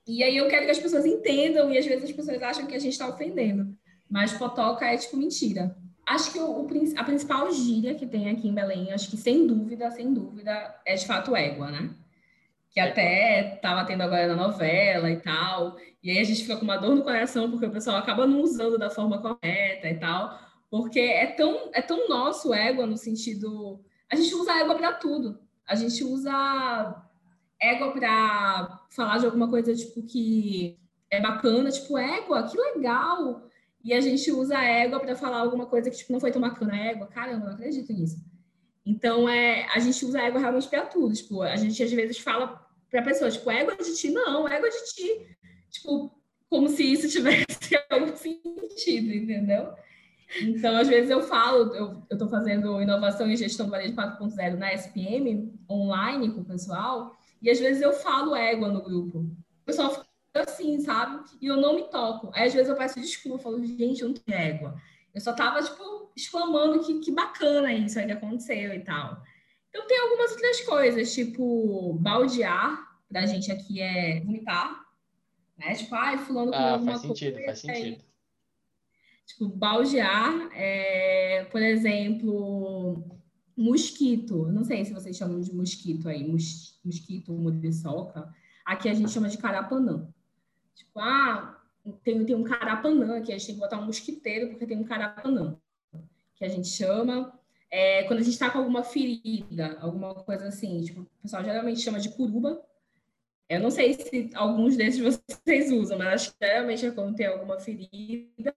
[0.07, 2.75] e aí eu quero que as pessoas entendam, e às vezes as pessoas acham que
[2.75, 3.77] a gente está ofendendo.
[4.09, 5.77] Mas potoca é tipo mentira.
[6.07, 9.91] Acho que o, a principal gíria que tem aqui em Belém, acho que sem dúvida,
[9.91, 11.91] sem dúvida, é de fato égua, né?
[12.71, 15.77] Que até estava tendo agora na novela e tal.
[16.01, 18.43] E aí a gente fica com uma dor no coração, porque o pessoal acaba não
[18.43, 20.39] usando da forma correta e tal.
[20.71, 23.81] Porque é tão, é tão nosso égua no sentido.
[24.09, 25.41] A gente usa égua para tudo.
[25.67, 27.03] A gente usa
[27.61, 30.79] égua para falar de alguma coisa tipo que
[31.11, 33.49] é bacana, tipo égua, que legal.
[33.83, 36.77] E a gente usa égua para falar alguma coisa que tipo não foi tão bacana,
[36.77, 38.17] égua, caramba, não acredito nisso.
[38.85, 42.65] Então é, a gente usa égua realmente para tudo, tipo, a gente às vezes fala
[42.91, 45.37] para pessoa, tipo, égua de ti, não, égua de ti.
[45.71, 46.11] Tipo,
[46.49, 49.73] como se isso tivesse algum sentido, entendeu?
[50.41, 55.53] Então, às vezes eu falo, eu estou fazendo inovação e gestão varejo 4.0 na SPM,
[55.71, 59.19] online com o pessoal, e às vezes eu falo égua no grupo.
[59.19, 61.25] O pessoal fica assim, sabe?
[61.41, 62.31] E eu não me toco.
[62.35, 64.81] Aí às vezes eu peço desculpa, eu falo, gente, eu não tenho égua.
[65.15, 69.23] Eu só tava, tipo, exclamando que, que bacana isso aí que aconteceu e tal.
[69.71, 74.85] Então tem algumas outras coisas, tipo, baldear, pra gente aqui é vomitar,
[75.57, 75.75] né?
[75.75, 77.47] Tipo, ai, fulano comeu ah, alguma faz sentido, coisa.
[77.47, 78.05] Faz sentido.
[79.27, 83.16] Tipo, baldear, é, por exemplo,
[83.57, 84.47] mosquito.
[84.53, 88.33] Não sei se vocês chamam de mosquito aí, mos, mosquito, muriçoca.
[88.65, 90.09] Aqui a gente chama de carapanã.
[90.75, 91.59] Tipo, ah,
[92.03, 94.85] tem, tem um carapanã aqui, a gente tem que botar um mosquiteiro porque tem um
[94.85, 95.57] carapanã,
[96.35, 97.33] que a gente chama.
[97.71, 101.81] É, quando a gente está com alguma ferida, alguma coisa assim, tipo, o pessoal geralmente
[101.81, 102.63] chama de curuba.
[103.49, 108.55] Eu não sei se alguns desses vocês usam, mas geralmente é quando tem alguma ferida.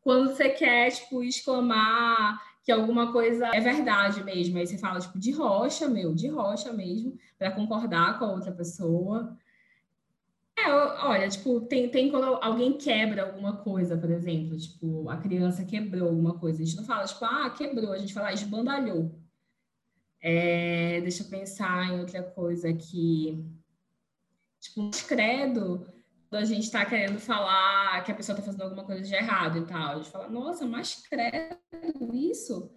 [0.00, 4.56] Quando você quer, tipo, exclamar que alguma coisa é verdade mesmo.
[4.56, 8.50] Aí você fala, tipo, de rocha, meu, de rocha mesmo, para concordar com a outra
[8.50, 9.36] pessoa.
[10.56, 15.64] É, olha, tipo, tem, tem quando alguém quebra alguma coisa, por exemplo, tipo, a criança
[15.64, 16.62] quebrou alguma coisa.
[16.62, 19.14] A gente não fala, tipo, ah, quebrou, a gente fala, ah, esbandalhou.
[20.22, 23.44] É, deixa eu pensar em outra coisa aqui.
[24.58, 25.86] Tipo, credo,
[26.36, 29.66] a gente está querendo falar que a pessoa está fazendo alguma coisa de errado e
[29.66, 29.92] tal.
[29.92, 31.56] A gente fala, nossa, mas credo,
[32.12, 32.70] isso?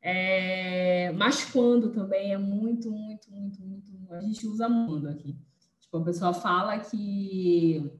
[0.00, 4.12] É, mas quando também é muito, muito, muito, muito.
[4.12, 5.36] A gente usa muito aqui.
[5.80, 7.90] Tipo, a pessoa fala que,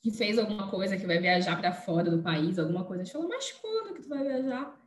[0.00, 3.02] que fez alguma coisa, que vai viajar para fora do país, alguma coisa.
[3.02, 4.78] A gente fala, mas quando que tu vai viajar?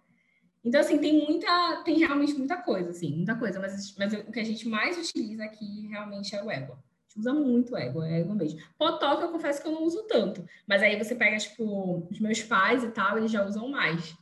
[0.63, 4.39] Então, assim, tem muita, tem realmente muita coisa, assim, muita coisa, mas, mas o que
[4.39, 6.77] a gente mais utiliza aqui realmente é o égua.
[7.17, 8.61] Usa muito égua, é égua mesmo.
[8.77, 12.43] Potoca, eu confesso que eu não uso tanto, mas aí você pega, tipo, os meus
[12.43, 14.15] pais e tal, eles já usam mais.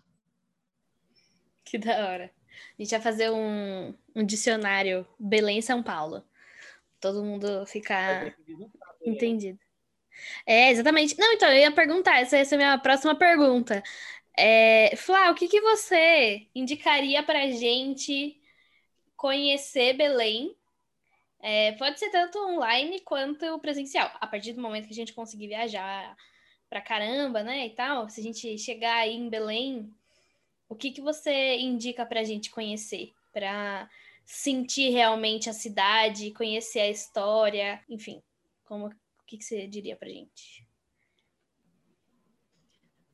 [1.63, 2.31] Que da hora.
[2.79, 6.23] A gente vai fazer um, um dicionário Belém São Paulo
[7.05, 8.35] todo mundo ficar
[9.05, 9.59] entendido.
[10.45, 11.17] É, exatamente.
[11.19, 13.83] Não, então, eu ia perguntar, essa, essa é a minha próxima pergunta.
[14.37, 18.41] É, Flá, o que, que você indicaria para gente
[19.15, 20.55] conhecer Belém?
[21.47, 24.09] É, pode ser tanto online quanto presencial.
[24.19, 26.17] A partir do momento que a gente conseguir viajar
[26.67, 29.93] para caramba, né, e tal, se a gente chegar aí em Belém,
[30.67, 33.13] o que, que você indica para a gente conhecer?
[33.31, 33.87] Para
[34.25, 38.23] sentir realmente a cidade, conhecer a história, enfim,
[38.63, 38.91] como o
[39.27, 40.67] que, que você diria para gente?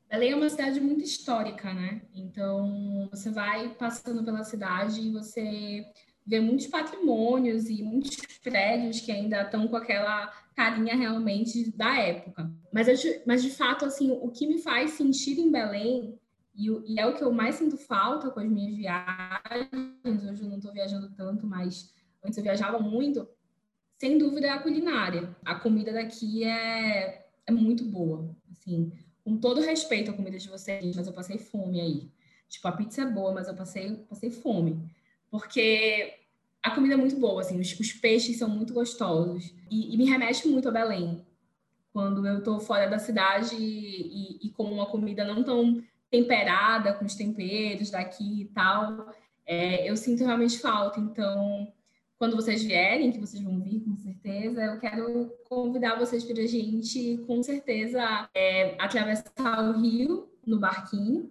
[0.08, 2.00] Belém é uma cidade muito histórica, né?
[2.14, 5.84] Então, você vai passando pela cidade e você
[6.26, 12.50] vê muitos patrimônios e muitos prédios que ainda estão com aquela carinha realmente da época.
[12.72, 16.18] Mas, eu, mas de fato, assim, o que me faz sentir em Belém
[16.54, 20.24] e, e, é o que eu mais sinto falta com as minhas viagens.
[20.24, 21.92] Hoje eu não estou viajando tanto, mas
[22.24, 23.26] antes eu viajava muito.
[23.98, 25.34] Sem dúvida é a culinária.
[25.44, 28.34] A comida daqui é, é muito boa.
[28.50, 28.92] Assim,
[29.24, 32.10] com todo respeito à comida de vocês, mas eu passei fome aí.
[32.48, 34.90] Tipo, a pizza é boa, mas eu passei, passei fome.
[35.32, 36.12] Porque
[36.62, 39.54] a comida é muito boa, assim, os, os peixes são muito gostosos.
[39.70, 41.24] E, e, me remete muito a Belém.
[41.90, 46.92] Quando eu estou fora da cidade e, e, e como uma comida não tão temperada
[46.92, 49.10] com os temperos daqui e tal,
[49.46, 51.00] é, eu sinto realmente falta.
[51.00, 51.72] Então,
[52.18, 56.46] quando vocês vierem, que vocês vão vir com certeza, eu quero convidar vocês para a
[56.46, 61.30] gente, com certeza, é, atravessar o rio no barquinho,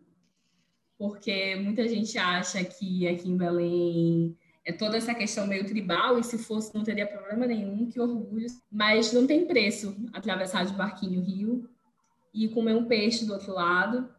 [1.02, 6.24] porque muita gente acha que aqui em Belém é toda essa questão meio tribal, e
[6.24, 8.45] se fosse não teria problema nenhum, que orgulho.
[8.72, 11.68] Mas não tem preço atravessar de barquinho o rio
[12.32, 14.10] e comer um peixe do outro lado.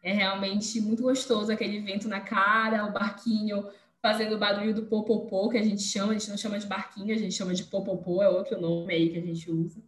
[0.00, 3.66] É realmente muito gostoso aquele vento na cara, o barquinho
[4.00, 7.12] fazendo o barulho do popopô, que a gente chama, a gente não chama de barquinho,
[7.12, 9.82] a gente chama de popopô, é outro nome aí que a gente usa.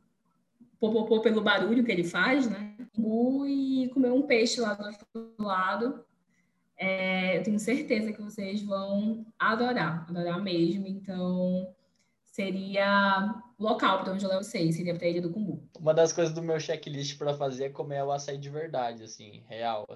[0.80, 2.74] Popopô pelo barulho que ele faz, né?
[2.98, 5.06] E comer um peixe lá do outro
[5.38, 6.09] lado.
[6.80, 10.86] É, eu tenho certeza que vocês vão adorar, adorar mesmo.
[10.86, 11.74] Então,
[12.24, 15.62] seria local para onde eu levo vocês, seria para a Ilha do Cumbu.
[15.78, 19.44] Uma das coisas do meu checklist para fazer é comer o açaí de verdade, assim,
[19.46, 19.86] real.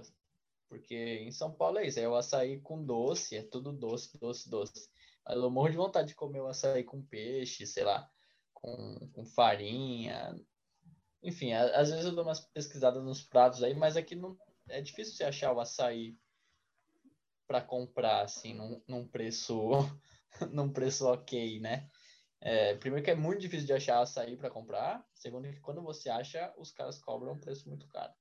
[0.68, 4.50] Porque em São Paulo é isso, é o açaí com doce, é tudo doce, doce,
[4.50, 4.90] doce.
[5.26, 8.06] Mas eu morro de vontade de comer o açaí com peixe, sei lá,
[8.52, 10.38] com, com farinha.
[11.22, 14.36] Enfim, às vezes eu dou umas pesquisadas nos pratos aí, mas aqui não
[14.68, 16.14] é difícil você achar o açaí
[17.46, 19.70] para comprar assim num, num preço
[20.52, 21.88] num preço ok, né?
[22.40, 25.06] É, primeiro que é muito difícil de achar açaí para comprar.
[25.14, 28.12] Segundo que quando você acha, os caras cobram um preço muito caro,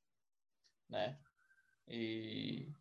[0.90, 1.20] né?
[1.88, 2.72] E,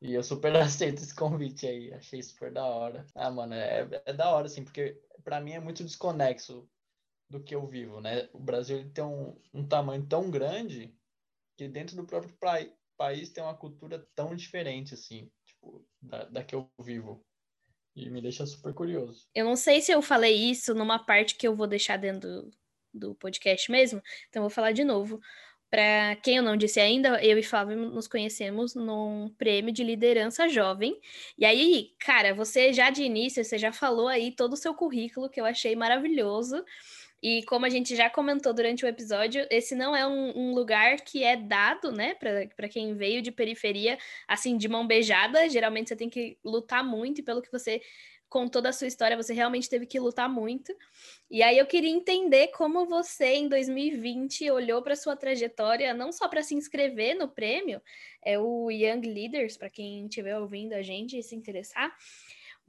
[0.00, 1.92] e eu super aceito esse convite aí.
[1.92, 3.06] Achei super da hora.
[3.14, 6.68] Ah, mano, é, é da hora, assim, porque para mim é muito desconexo
[7.28, 8.28] do que eu vivo, né?
[8.32, 10.96] O Brasil ele tem um, um tamanho tão grande
[11.56, 12.36] que dentro do próprio
[12.96, 15.30] país tem uma cultura tão diferente, assim,
[15.60, 17.24] tipo, da, da que eu vivo.
[17.94, 19.26] E me deixa super curioso.
[19.34, 22.50] Eu não sei se eu falei isso numa parte que eu vou deixar dentro do,
[22.94, 25.20] do podcast mesmo, então vou falar de novo.
[25.68, 30.48] Para quem eu não disse ainda, eu e Flávio nos conhecemos num prêmio de liderança
[30.48, 30.98] jovem.
[31.38, 35.30] E aí, cara, você já de início, você já falou aí todo o seu currículo,
[35.30, 36.64] que eu achei maravilhoso.
[37.22, 41.00] E como a gente já comentou durante o episódio, esse não é um, um lugar
[41.00, 45.48] que é dado, né, para quem veio de periferia, assim, de mão beijada.
[45.48, 47.80] Geralmente você tem que lutar muito, e pelo que você
[48.30, 50.72] com toda a sua história, você realmente teve que lutar muito.
[51.28, 56.28] E aí eu queria entender como você, em 2020, olhou para sua trajetória, não só
[56.28, 57.82] para se inscrever no prêmio,
[58.24, 61.92] é o Young Leaders, para quem estiver ouvindo a gente e se interessar,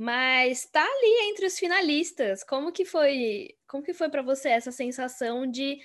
[0.01, 2.43] mas está ali entre os finalistas.
[2.43, 3.49] Como que foi?
[3.67, 5.77] Como que foi para você essa sensação de,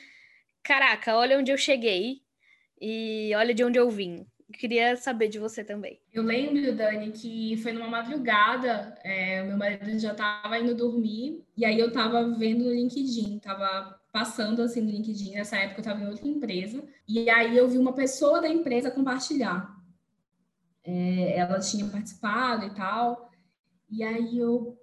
[0.62, 2.22] caraca, olha onde eu cheguei
[2.80, 4.26] e olha de onde eu vim?
[4.54, 6.00] Queria saber de você também.
[6.14, 11.66] Eu lembro, Dani, que foi numa madrugada, é, meu marido já estava indo dormir, e
[11.66, 16.02] aí eu estava vendo no LinkedIn, estava passando assim no LinkedIn, nessa época eu estava
[16.02, 19.76] em outra empresa, e aí eu vi uma pessoa da empresa compartilhar.
[20.82, 23.25] É, ela tinha participado e tal,
[23.90, 24.78] e aí eu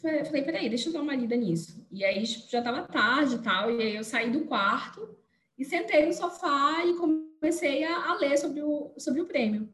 [0.00, 1.86] falei, peraí, deixa eu dar uma lida nisso.
[1.90, 5.16] E aí já estava tarde e tal, e aí eu saí do quarto
[5.58, 9.72] e sentei no sofá e comecei comecei a, a, ler sobre o, sobre o prêmio.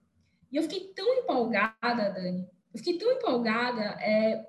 [0.51, 4.49] E eu fiquei tão empolgada, Dani, eu fiquei tão empolgada, é,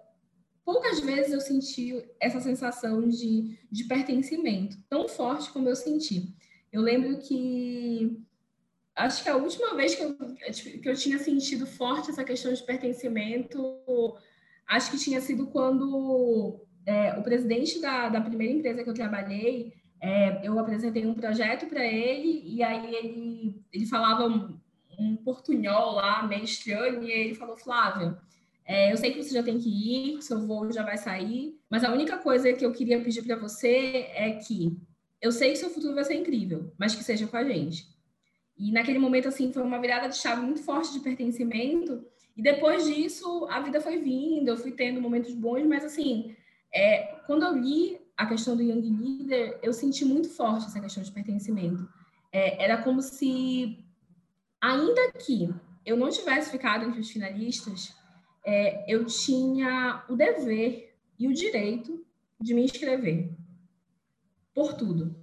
[0.64, 6.36] poucas vezes eu senti essa sensação de, de pertencimento tão forte como eu senti.
[6.72, 8.22] Eu lembro que
[8.98, 10.16] acho que a última vez que eu,
[10.82, 13.80] que eu tinha sentido forte essa questão de pertencimento,
[14.68, 19.74] acho que tinha sido quando é, o presidente da, da primeira empresa que eu trabalhei,
[20.02, 24.60] é, eu apresentei um projeto para ele e aí ele, ele falava um,
[24.98, 28.18] um portunhol lá, meio estranho, e ele falou, Flávia,
[28.66, 31.84] é, eu sei que você já tem que ir, seu voo já vai sair, mas
[31.84, 34.78] a única coisa que eu queria pedir para você é que
[35.22, 37.97] eu sei que seu futuro vai ser incrível, mas que seja com a gente.
[38.58, 42.06] E naquele momento, assim, foi uma virada de chave muito forte de pertencimento,
[42.38, 46.36] e depois disso, a vida foi vindo, eu fui tendo momentos bons, mas assim,
[46.72, 51.02] é, quando eu li a questão do Young Leader, eu senti muito forte essa questão
[51.02, 51.90] de pertencimento.
[52.32, 53.84] É, era como se,
[54.62, 55.50] ainda que
[55.84, 57.96] eu não tivesse ficado entre os finalistas,
[58.46, 62.06] é, eu tinha o dever e o direito
[62.40, 63.32] de me inscrever.
[64.54, 65.16] Por tudo.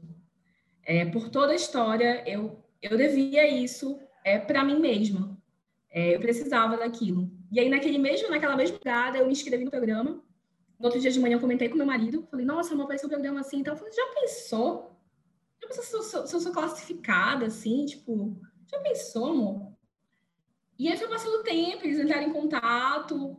[0.85, 5.37] É, por toda a história, eu, eu devia isso é, para mim mesma.
[5.91, 7.31] É, eu precisava daquilo.
[7.53, 10.23] E aí, naquele mesmo, naquela mesma data, eu me inscrevi no programa
[10.79, 13.13] no outro dia de manhã eu comentei com meu marido, falei, nossa, não apareceu um
[13.13, 14.99] programa assim, então eu falei, já pensou?
[15.63, 19.73] Já pensou se eu, sou, se eu sou classificada, assim, tipo, já pensou, amor?
[20.79, 23.37] E aí foi passando o tempo, eles entraram em contato,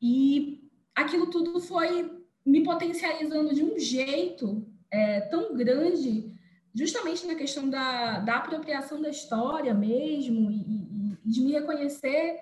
[0.00, 6.32] e aquilo tudo foi me potencializando de um jeito é, tão grande,
[6.74, 12.40] justamente na questão da, da apropriação da história mesmo, e, e, de me reconhecer,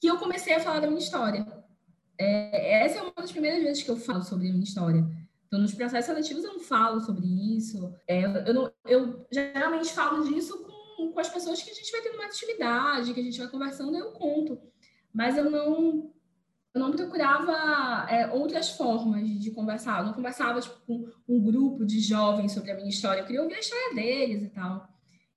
[0.00, 1.46] que eu comecei a falar da minha história.
[2.18, 5.04] É, essa é uma das primeiras vezes que eu falo sobre a minha história.
[5.46, 7.94] Então, nos processos seletivos eu não falo sobre isso.
[8.08, 10.64] É, eu, não, eu geralmente falo disso
[10.96, 13.48] com, com as pessoas que a gente vai tendo uma intimidade, que a gente vai
[13.48, 14.58] conversando, eu conto.
[15.12, 16.10] Mas eu não,
[16.74, 20.00] eu não procurava é, outras formas de, conversar.
[20.00, 23.20] Eu não conversava tipo, com um grupo de jovens sobre a minha história.
[23.20, 24.88] Eu queria ouvir a história deles e tal.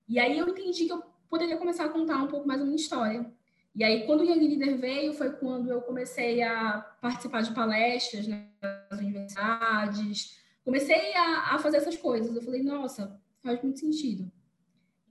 [0.08, 2.76] E aí eu entendi que eu poderia começar a contar um pouco mais a minha
[2.76, 3.30] história.
[3.74, 8.26] E aí, quando o Young Leader veio, foi quando eu comecei a participar de palestras
[8.26, 12.34] nas universidades, comecei a, a fazer essas coisas.
[12.34, 14.32] Eu falei, nossa, faz muito sentido.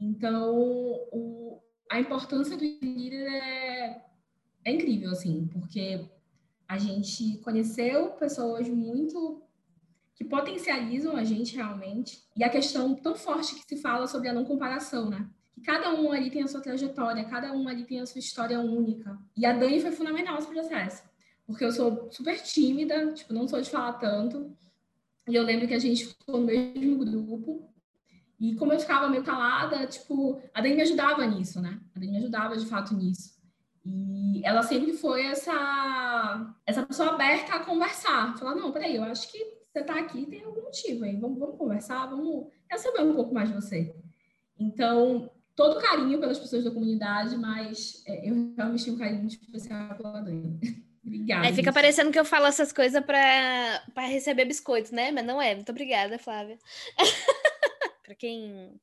[0.01, 0.55] Então,
[1.11, 1.61] o,
[1.91, 4.01] a importância do líder é,
[4.65, 6.09] é incrível, assim, porque
[6.67, 9.41] a gente conheceu pessoas muito
[10.15, 12.23] que potencializam a gente realmente.
[12.35, 15.29] E a questão tão forte que se fala sobre a não comparação, né?
[15.55, 18.59] que cada um ali tem a sua trajetória, cada um ali tem a sua história
[18.59, 19.17] única.
[19.35, 21.03] E a Dani foi fundamental nesse processo,
[21.47, 24.53] porque eu sou super tímida, tipo, não sou de falar tanto.
[25.27, 27.69] E eu lembro que a gente ficou no mesmo grupo.
[28.37, 31.79] E como eu ficava meio calada, tipo, a Dani me ajudava nisso, né?
[31.95, 33.34] A Dani me ajudava de fato nisso.
[33.85, 38.37] E ela sempre foi essa essa pessoa aberta a conversar.
[38.37, 41.15] Falar, não, peraí, eu acho que você tá aqui tem algum motivo aí.
[41.17, 42.47] Vamos, vamos conversar, vamos...
[42.71, 43.95] Eu saber um pouco mais de você.
[44.57, 49.95] Então, todo carinho pelas pessoas da comunidade, mas é, eu realmente tenho um carinho especial
[49.95, 50.59] pela Dani.
[51.05, 51.45] Obrigada.
[51.45, 55.11] Aí fica parecendo que eu falo essas coisas para receber biscoitos, né?
[55.11, 55.53] Mas não é.
[55.53, 56.57] Muito obrigada, Flávia.
[58.03, 58.79] para quem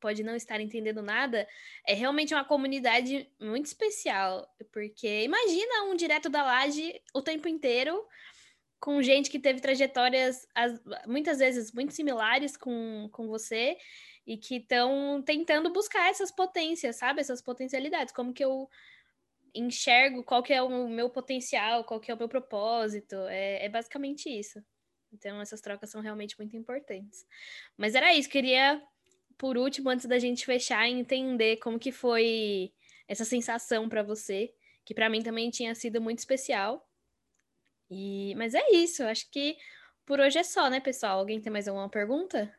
[0.00, 1.46] pode não estar entendendo nada,
[1.86, 8.06] é realmente uma comunidade muito especial, porque imagina um direto da laje o tempo inteiro
[8.80, 10.46] com gente que teve trajetórias
[11.06, 13.78] muitas vezes muito similares com, com você
[14.26, 17.20] e que estão tentando buscar essas potências, sabe?
[17.20, 18.68] Essas potencialidades, como que eu
[19.54, 23.68] enxergo qual que é o meu potencial, qual que é o meu propósito, é, é
[23.68, 24.62] basicamente isso.
[25.12, 27.24] Então, essas trocas são realmente muito importantes.
[27.76, 28.82] Mas era isso, queria
[29.38, 32.72] por último, antes da gente fechar, entender como que foi
[33.08, 34.52] essa sensação para você,
[34.84, 36.86] que para mim também tinha sido muito especial.
[37.90, 39.56] E mas é isso, acho que
[40.06, 41.18] por hoje é só, né, pessoal?
[41.18, 42.54] Alguém tem mais alguma pergunta?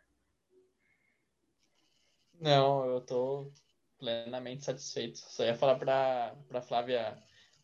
[2.40, 3.52] Não, eu tô
[3.98, 5.18] plenamente satisfeito.
[5.20, 7.18] Só ia falar para para Flávia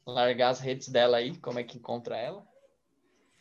[0.05, 2.45] largar as redes dela aí, como é que encontra ela?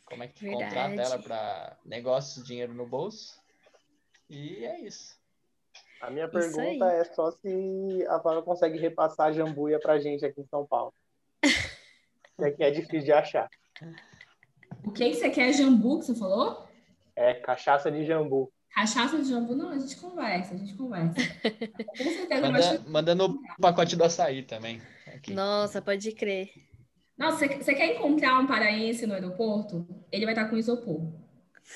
[0.04, 0.64] Como é que Verdade.
[0.64, 3.40] contrata ela para negócios, dinheiro no bolso?
[4.28, 5.19] E é isso.
[6.00, 10.40] A minha pergunta é só se a Flávia consegue repassar a jambuia pra gente aqui
[10.40, 10.92] em São Paulo.
[12.40, 13.48] é que é difícil de achar.
[14.84, 15.52] O que, que você quer?
[15.52, 16.66] Jambu que você falou?
[17.14, 18.50] É, cachaça de jambu.
[18.70, 21.14] Cachaça de jambu, não, a gente conversa, a gente conversa.
[21.98, 22.84] Com certeza, Manda, mas...
[22.86, 24.80] manda no pacote do açaí também.
[25.06, 25.34] Aqui.
[25.34, 26.50] Nossa, pode crer.
[27.18, 29.86] Nossa, você, você quer encontrar um paraense no aeroporto?
[30.10, 31.12] Ele vai estar com isopor.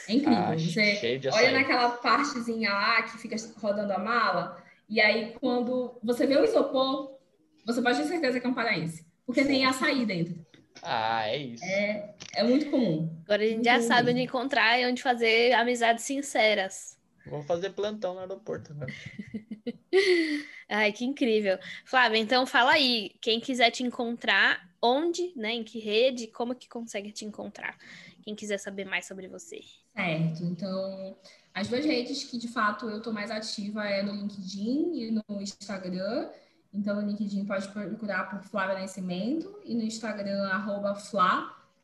[0.09, 0.39] É incrível.
[0.39, 6.27] Ah, você olha naquela partezinha lá que fica rodando a mala, e aí quando você
[6.27, 7.19] vê o isopor,
[7.65, 9.07] você pode ter certeza que é um paraense.
[9.27, 10.45] Porque tem açaí dentro.
[10.83, 11.65] Ah, é isso.
[11.65, 13.11] É, é muito comum.
[13.25, 13.89] Agora a gente muito já comum.
[13.89, 16.99] sabe onde encontrar e onde fazer amizades sinceras.
[17.27, 18.75] Vamos fazer plantão no aeroporto.
[18.75, 18.87] Né?
[20.69, 21.59] Ai, que incrível.
[21.85, 26.69] Flávia, então fala aí, quem quiser te encontrar, onde, né, em que rede, como que
[26.69, 27.79] consegue te encontrar?
[28.25, 29.61] Quem quiser saber mais sobre você.
[29.95, 30.43] Certo.
[30.45, 31.15] Então,
[31.53, 35.43] as duas redes que de fato eu estou mais ativa é no LinkedIn e no
[35.43, 36.31] Instagram.
[36.73, 40.99] Então, no LinkedIn pode procurar por Flávia Nascimento e no Instagram, arroba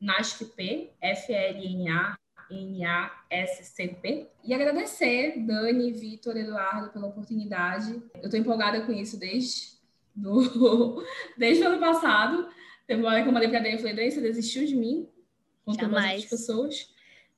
[0.00, 2.18] NASCP, F-L-N-A,
[2.50, 4.28] N-A-S-C-P.
[4.42, 8.02] E agradecer Dani, Vitor, Eduardo pela oportunidade.
[8.14, 9.72] Eu estou empolgada com isso desde,
[10.14, 11.04] do,
[11.36, 12.48] desde o ano passado.
[12.86, 15.06] Teve uma hora que eu mandei para Dani e falei, Dani, você desistiu de mim?
[15.76, 16.88] Contando as pessoas.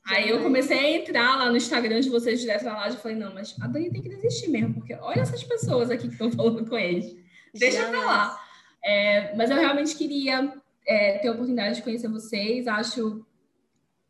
[0.05, 3.17] Aí eu comecei a entrar lá no Instagram de vocês direto na live e falei,
[3.17, 6.31] não, mas a Dani tem que desistir mesmo, porque olha essas pessoas aqui que estão
[6.33, 7.17] falando com eles.
[7.55, 8.41] Deixa pra lá.
[8.85, 10.55] É, mas eu realmente queria
[10.87, 12.67] é, ter a oportunidade de conhecer vocês.
[12.67, 13.25] Acho,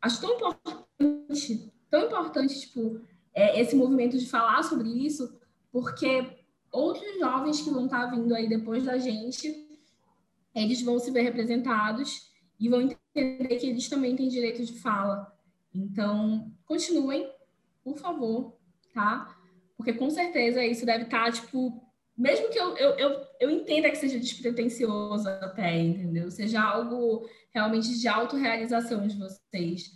[0.01, 2.99] acho tão importante, tão importante, tipo,
[3.33, 5.39] é, esse movimento de falar sobre isso,
[5.71, 6.25] porque
[6.71, 9.67] outros jovens que vão estar vindo aí depois da gente,
[10.55, 15.31] eles vão se ver representados e vão entender que eles também têm direito de fala.
[15.73, 17.29] Então, continuem,
[17.83, 18.57] por favor,
[18.93, 19.37] tá?
[19.77, 21.83] Porque com certeza isso deve estar, tá, tipo,
[22.17, 26.29] mesmo que eu, eu, eu, eu entenda que seja despretensioso até, entendeu?
[26.29, 29.91] Seja algo realmente de autorrealização de vocês.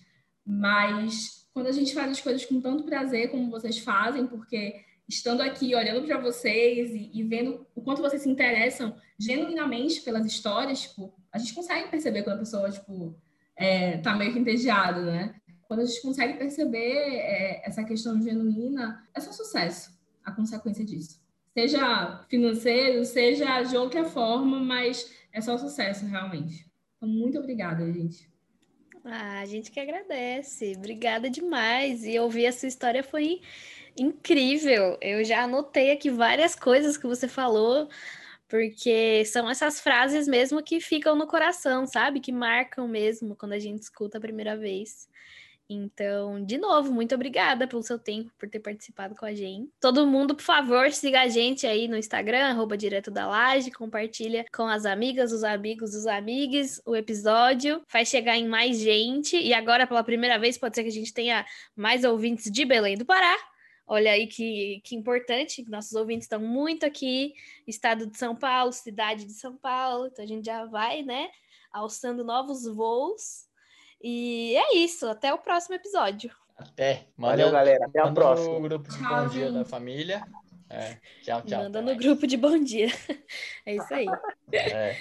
[0.46, 5.42] Mas quando a gente faz as coisas com tanto prazer como vocês fazem, porque estando
[5.42, 10.82] aqui olhando para vocês e, e, vendo o quanto vocês se interessam genuinamente pelas histórias,
[10.82, 13.16] tipo, a gente consegue perceber quando a pessoa, tipo,
[13.56, 15.36] é, tá meio que entediada, né?
[15.68, 21.22] Quando a gente consegue perceber é, essa questão genuína, é só sucesso a consequência disso.
[21.54, 26.66] Seja financeiro, seja de outra forma, mas é só sucesso, realmente.
[26.98, 28.28] Então, muito obrigada, gente.
[29.06, 30.74] Ah, a gente que agradece.
[30.76, 32.04] Obrigada demais.
[32.04, 33.42] E ouvir a sua história foi
[33.96, 34.98] incrível.
[35.02, 37.90] Eu já anotei aqui várias coisas que você falou,
[38.48, 42.20] porque são essas frases mesmo que ficam no coração, sabe?
[42.20, 45.08] Que marcam mesmo quando a gente escuta a primeira vez.
[45.70, 49.70] Então, de novo, muito obrigada pelo seu tempo, por ter participado com a gente.
[49.82, 54.46] Todo mundo, por favor, siga a gente aí no Instagram, arroba Direto da Laje, compartilha
[54.56, 59.36] com as amigas, os amigos, os amigos o episódio, faz chegar em mais gente.
[59.38, 61.46] E agora, pela primeira vez, pode ser que a gente tenha
[61.76, 63.38] mais ouvintes de Belém do Pará.
[63.88, 67.34] Olha aí que, que importante, nossos ouvintes estão muito aqui,
[67.66, 71.30] estado de São Paulo, cidade de São Paulo, então a gente já vai, né,
[71.72, 73.48] alçando novos voos
[74.02, 75.08] e é isso.
[75.08, 76.32] Até o próximo episódio.
[76.58, 77.08] Até.
[77.16, 77.86] Manda, Valeu, galera.
[77.86, 78.54] Até a próxima.
[78.54, 80.24] No grupo de tchau, bom dia da família.
[80.70, 80.98] É.
[81.22, 81.64] Tchau, tchau.
[81.64, 82.88] Manda no grupo de bom dia.
[83.66, 84.06] É isso aí.
[84.54, 84.96] É.